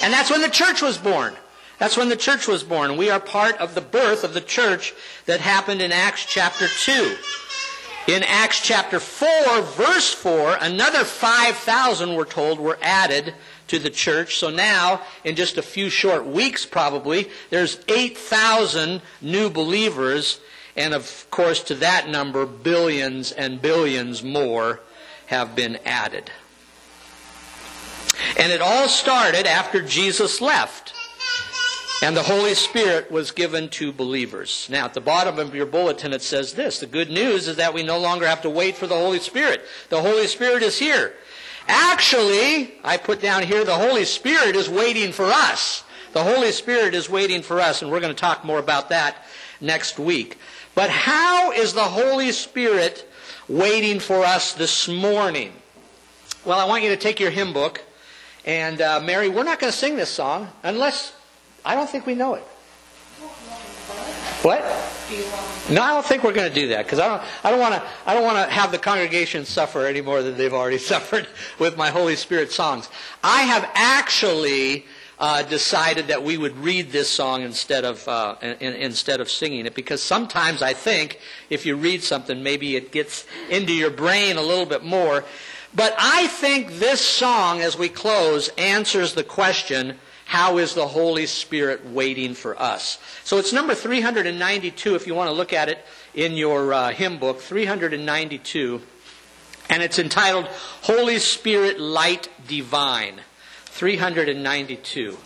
And 0.01 0.13
that's 0.13 0.31
when 0.31 0.41
the 0.41 0.49
church 0.49 0.81
was 0.81 0.97
born. 0.97 1.37
That's 1.79 1.97
when 1.97 2.09
the 2.09 2.17
church 2.17 2.49
was 2.49 2.65
born. 2.65 2.97
We 2.97 3.11
are 3.11 3.21
part 3.21 3.57
of 3.59 3.75
the 3.75 3.81
birth 3.81 4.25
of 4.25 4.35
the 4.35 4.41
church 4.41 4.95
that 5.27 5.41
happened 5.41 5.83
in 5.83 5.93
Acts 5.93 6.25
chapter 6.25 6.67
2. 6.67 7.17
In 8.09 8.25
Acts 8.25 8.61
chapter 8.61 8.99
4, 8.99 9.63
verse 9.63 10.13
4, 10.13 10.57
another 10.61 11.05
5,000 11.05 12.15
we're 12.15 12.25
told 12.25 12.59
were 12.59 12.79
added 12.83 13.35
to 13.69 13.79
the 13.79 13.91
church. 13.91 14.39
So 14.39 14.51
now, 14.51 15.03
in 15.25 15.37
just 15.37 15.57
a 15.57 15.63
few 15.63 15.89
short 15.89 16.27
weeks 16.27 16.67
probably, 16.67 17.29
there's 17.51 17.79
8,000 17.87 19.03
new 19.21 19.51
believers. 19.51 20.41
And 20.77 20.95
of 20.95 21.27
course, 21.31 21.63
to 21.65 21.75
that 21.77 22.09
number, 22.09 22.47
billions 22.47 23.33
and 23.33 23.61
billions 23.61 24.23
more 24.23 24.81
have 25.27 25.55
been 25.55 25.79
added. 25.85 26.31
And 28.39 28.53
it 28.53 28.61
all 28.61 28.89
started 28.89 29.47
after 29.47 29.83
Jesus 29.83 30.41
left. 30.41 30.95
And 32.03 32.17
the 32.17 32.23
Holy 32.25 32.55
Spirit 32.55 33.13
was 33.13 33.31
given 33.31 33.69
to 33.71 33.93
believers. 33.93 34.67
Now, 34.69 34.87
at 34.87 34.95
the 34.95 35.01
bottom 35.01 35.39
of 35.39 35.55
your 35.55 35.67
bulletin, 35.67 36.13
it 36.13 36.23
says 36.23 36.55
this. 36.55 36.81
The 36.81 36.87
good 36.87 37.11
news 37.11 37.47
is 37.47 37.57
that 37.57 37.75
we 37.75 37.85
no 37.85 37.99
longer 37.99 38.27
have 38.27 38.43
to 38.43 38.51
wait 38.51 38.77
for 38.77 38.89
the 38.89 38.97
Holy 38.97 39.21
Spirit. 39.21 39.63
The 39.89 40.01
Holy 40.01 40.27
Spirit 40.27 40.65
is 40.65 40.79
here. 40.79 41.15
Actually, 41.69 42.75
I 42.83 42.97
put 42.97 43.21
down 43.21 43.45
here, 43.45 43.65
the 43.65 43.77
Holy 43.77 44.05
Spirit 44.05 44.57
is 44.57 44.69
waiting 44.69 45.13
for 45.13 45.27
us. 45.27 45.85
The 46.13 46.25
Holy 46.25 46.51
Spirit 46.51 46.95
is 46.95 47.09
waiting 47.09 47.41
for 47.41 47.61
us, 47.61 47.83
and 47.83 47.91
we're 47.91 48.01
going 48.01 48.15
to 48.15 48.21
talk 48.21 48.45
more 48.45 48.59
about 48.59 48.89
that 48.89 49.25
next 49.61 49.97
week. 49.97 50.39
But 50.75 50.91
how 50.91 51.53
is 51.53 51.75
the 51.75 51.85
Holy 51.85 52.33
Spirit 52.33 53.09
waiting 53.49 54.01
for 54.01 54.25
us 54.25 54.55
this 54.55 54.89
morning? 54.89 55.53
Well, 56.45 56.59
I 56.59 56.65
want 56.65 56.83
you 56.83 56.91
to 56.91 56.97
take 56.97 57.21
your 57.21 57.31
hymn 57.31 57.53
book, 57.53 57.83
and 58.45 58.81
uh, 58.81 59.01
Mary, 59.01 59.29
we're 59.29 59.45
not 59.45 59.61
going 59.61 59.73
to 59.73 59.79
sing 59.79 59.97
this 59.97 60.11
song 60.11 60.49
unless 60.63 61.15
I 61.65 61.75
don't 61.75 61.89
think 61.89 62.07
we 62.07 62.15
know 62.15 62.35
it. 62.35 62.43
What? 64.43 64.61
No, 65.71 65.83
I 65.83 65.91
don't 65.91 66.05
think 66.05 66.25
we're 66.25 66.33
going 66.33 66.49
to 66.49 66.55
do 66.55 66.69
that 66.69 66.85
because 66.85 66.99
I 66.99 67.07
don't. 67.07 67.23
I 67.45 67.51
don't 67.51 67.61
want 67.61 67.75
to. 67.75 67.83
I 68.07 68.15
don't 68.15 68.25
want 68.25 68.39
to 68.39 68.53
have 68.53 68.73
the 68.73 68.79
congregation 68.79 69.45
suffer 69.45 69.87
any 69.87 70.01
more 70.01 70.23
than 70.23 70.37
they've 70.37 70.53
already 70.53 70.79
suffered 70.93 71.29
with 71.61 71.77
my 71.77 71.91
Holy 71.91 72.17
Spirit 72.17 72.51
songs. 72.51 72.89
I 73.23 73.43
have 73.43 73.71
actually 73.75 74.87
uh, 75.23 75.41
decided 75.45 76.09
that 76.09 76.25
we 76.25 76.37
would 76.37 76.57
read 76.59 76.91
this 76.91 77.09
song 77.09 77.43
instead 77.43 77.85
of 77.85 78.07
uh, 78.09 78.35
in, 78.43 78.75
instead 78.75 79.21
of 79.21 79.31
singing 79.31 79.65
it 79.67 79.75
because 79.75 80.03
sometimes 80.03 80.63
I 80.63 80.73
think 80.73 81.21
if 81.49 81.65
you 81.65 81.77
read 81.77 82.03
something, 82.03 82.43
maybe 82.43 82.75
it 82.75 82.91
gets 82.91 83.25
into 83.49 83.73
your 83.73 83.91
brain 83.91 84.37
a 84.37 84.43
little 84.43 84.67
bit 84.67 84.83
more. 84.83 85.25
But 85.75 85.95
I 85.97 86.27
think 86.27 86.73
this 86.81 87.01
song, 87.01 87.61
as 87.61 87.79
we 87.79 87.89
close, 87.89 88.49
answers 88.59 89.15
the 89.15 89.23
question 89.23 89.97
how 90.25 90.59
is 90.59 90.75
the 90.75 90.89
Holy 90.89 91.27
Spirit 91.27 91.87
waiting 91.91 92.35
for 92.35 92.61
us? 92.61 92.99
So 93.23 93.39
it's 93.39 93.53
number 93.53 93.75
392 93.75 94.95
if 94.95 95.07
you 95.07 95.15
want 95.15 95.29
to 95.29 95.35
look 95.35 95.53
at 95.53 95.69
it 95.69 95.79
in 96.15 96.33
your 96.33 96.73
uh, 96.73 96.89
hymn 96.91 97.19
book, 97.19 97.39
392. 97.39 98.83
And 99.69 99.83
it's 99.83 99.99
entitled 99.99 100.47
Holy 100.83 101.19
Spirit 101.19 101.79
Light 101.79 102.29
Divine, 102.49 103.21
392. 103.73 105.17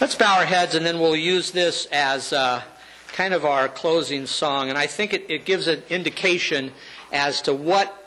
Let's 0.00 0.14
bow 0.14 0.38
our 0.38 0.44
heads 0.44 0.74
and 0.74 0.84
then 0.84 0.98
we'll 0.98 1.14
use 1.14 1.50
this 1.50 1.86
as 1.92 2.32
uh, 2.32 2.62
kind 3.08 3.32
of 3.34 3.44
our 3.44 3.68
closing 3.68 4.26
song. 4.26 4.70
And 4.70 4.78
I 4.78 4.86
think 4.86 5.12
it, 5.12 5.26
it 5.28 5.44
gives 5.44 5.68
an 5.68 5.82
indication 5.88 6.72
as 7.12 7.42
to 7.42 7.54
what 7.54 8.06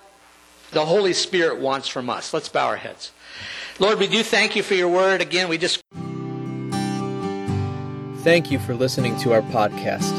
the 0.71 0.85
Holy 0.85 1.13
Spirit 1.13 1.59
wants 1.59 1.87
from 1.87 2.09
us. 2.09 2.33
Let's 2.33 2.49
bow 2.49 2.67
our 2.67 2.75
heads. 2.75 3.11
Lord, 3.79 3.99
we 3.99 4.07
do 4.07 4.23
thank 4.23 4.55
you 4.55 4.63
for 4.63 4.73
your 4.73 4.89
word. 4.89 5.21
Again, 5.21 5.47
we 5.47 5.57
just. 5.57 5.81
Thank 8.23 8.51
you 8.51 8.59
for 8.59 8.73
listening 8.73 9.17
to 9.19 9.31
our 9.31 9.43
podcast. 9.43 10.11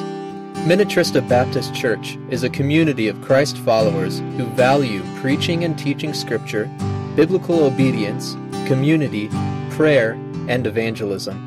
Minnetrista 0.64 1.28
Baptist 1.28 1.74
Church 1.74 2.16
is 2.30 2.44
a 2.44 2.48
community 2.48 3.08
of 3.08 3.20
Christ 3.22 3.58
followers 3.58 4.20
who 4.20 4.44
value 4.54 5.02
preaching 5.20 5.64
and 5.64 5.78
teaching 5.78 6.14
Scripture, 6.14 6.70
biblical 7.16 7.64
obedience, 7.64 8.36
community, 8.68 9.28
prayer, 9.70 10.12
and 10.46 10.66
evangelism. 10.66 11.46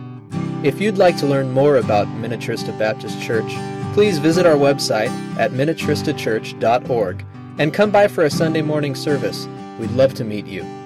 If 0.63 0.81
you'd 0.81 0.97
like 0.97 1.17
to 1.17 1.27
learn 1.27 1.51
more 1.51 1.77
about 1.77 2.07
Minnetrista 2.07 2.77
Baptist 2.77 3.21
Church, 3.21 3.51
please 3.93 4.17
visit 4.17 4.47
our 4.47 4.55
website 4.55 5.11
at 5.37 5.51
minnetristachurch.org 5.51 7.25
and 7.59 7.73
come 7.73 7.91
by 7.91 8.07
for 8.07 8.23
a 8.23 8.29
Sunday 8.29 8.63
morning 8.63 8.95
service. 8.95 9.47
We'd 9.79 9.91
love 9.91 10.15
to 10.15 10.23
meet 10.23 10.47
you. 10.47 10.80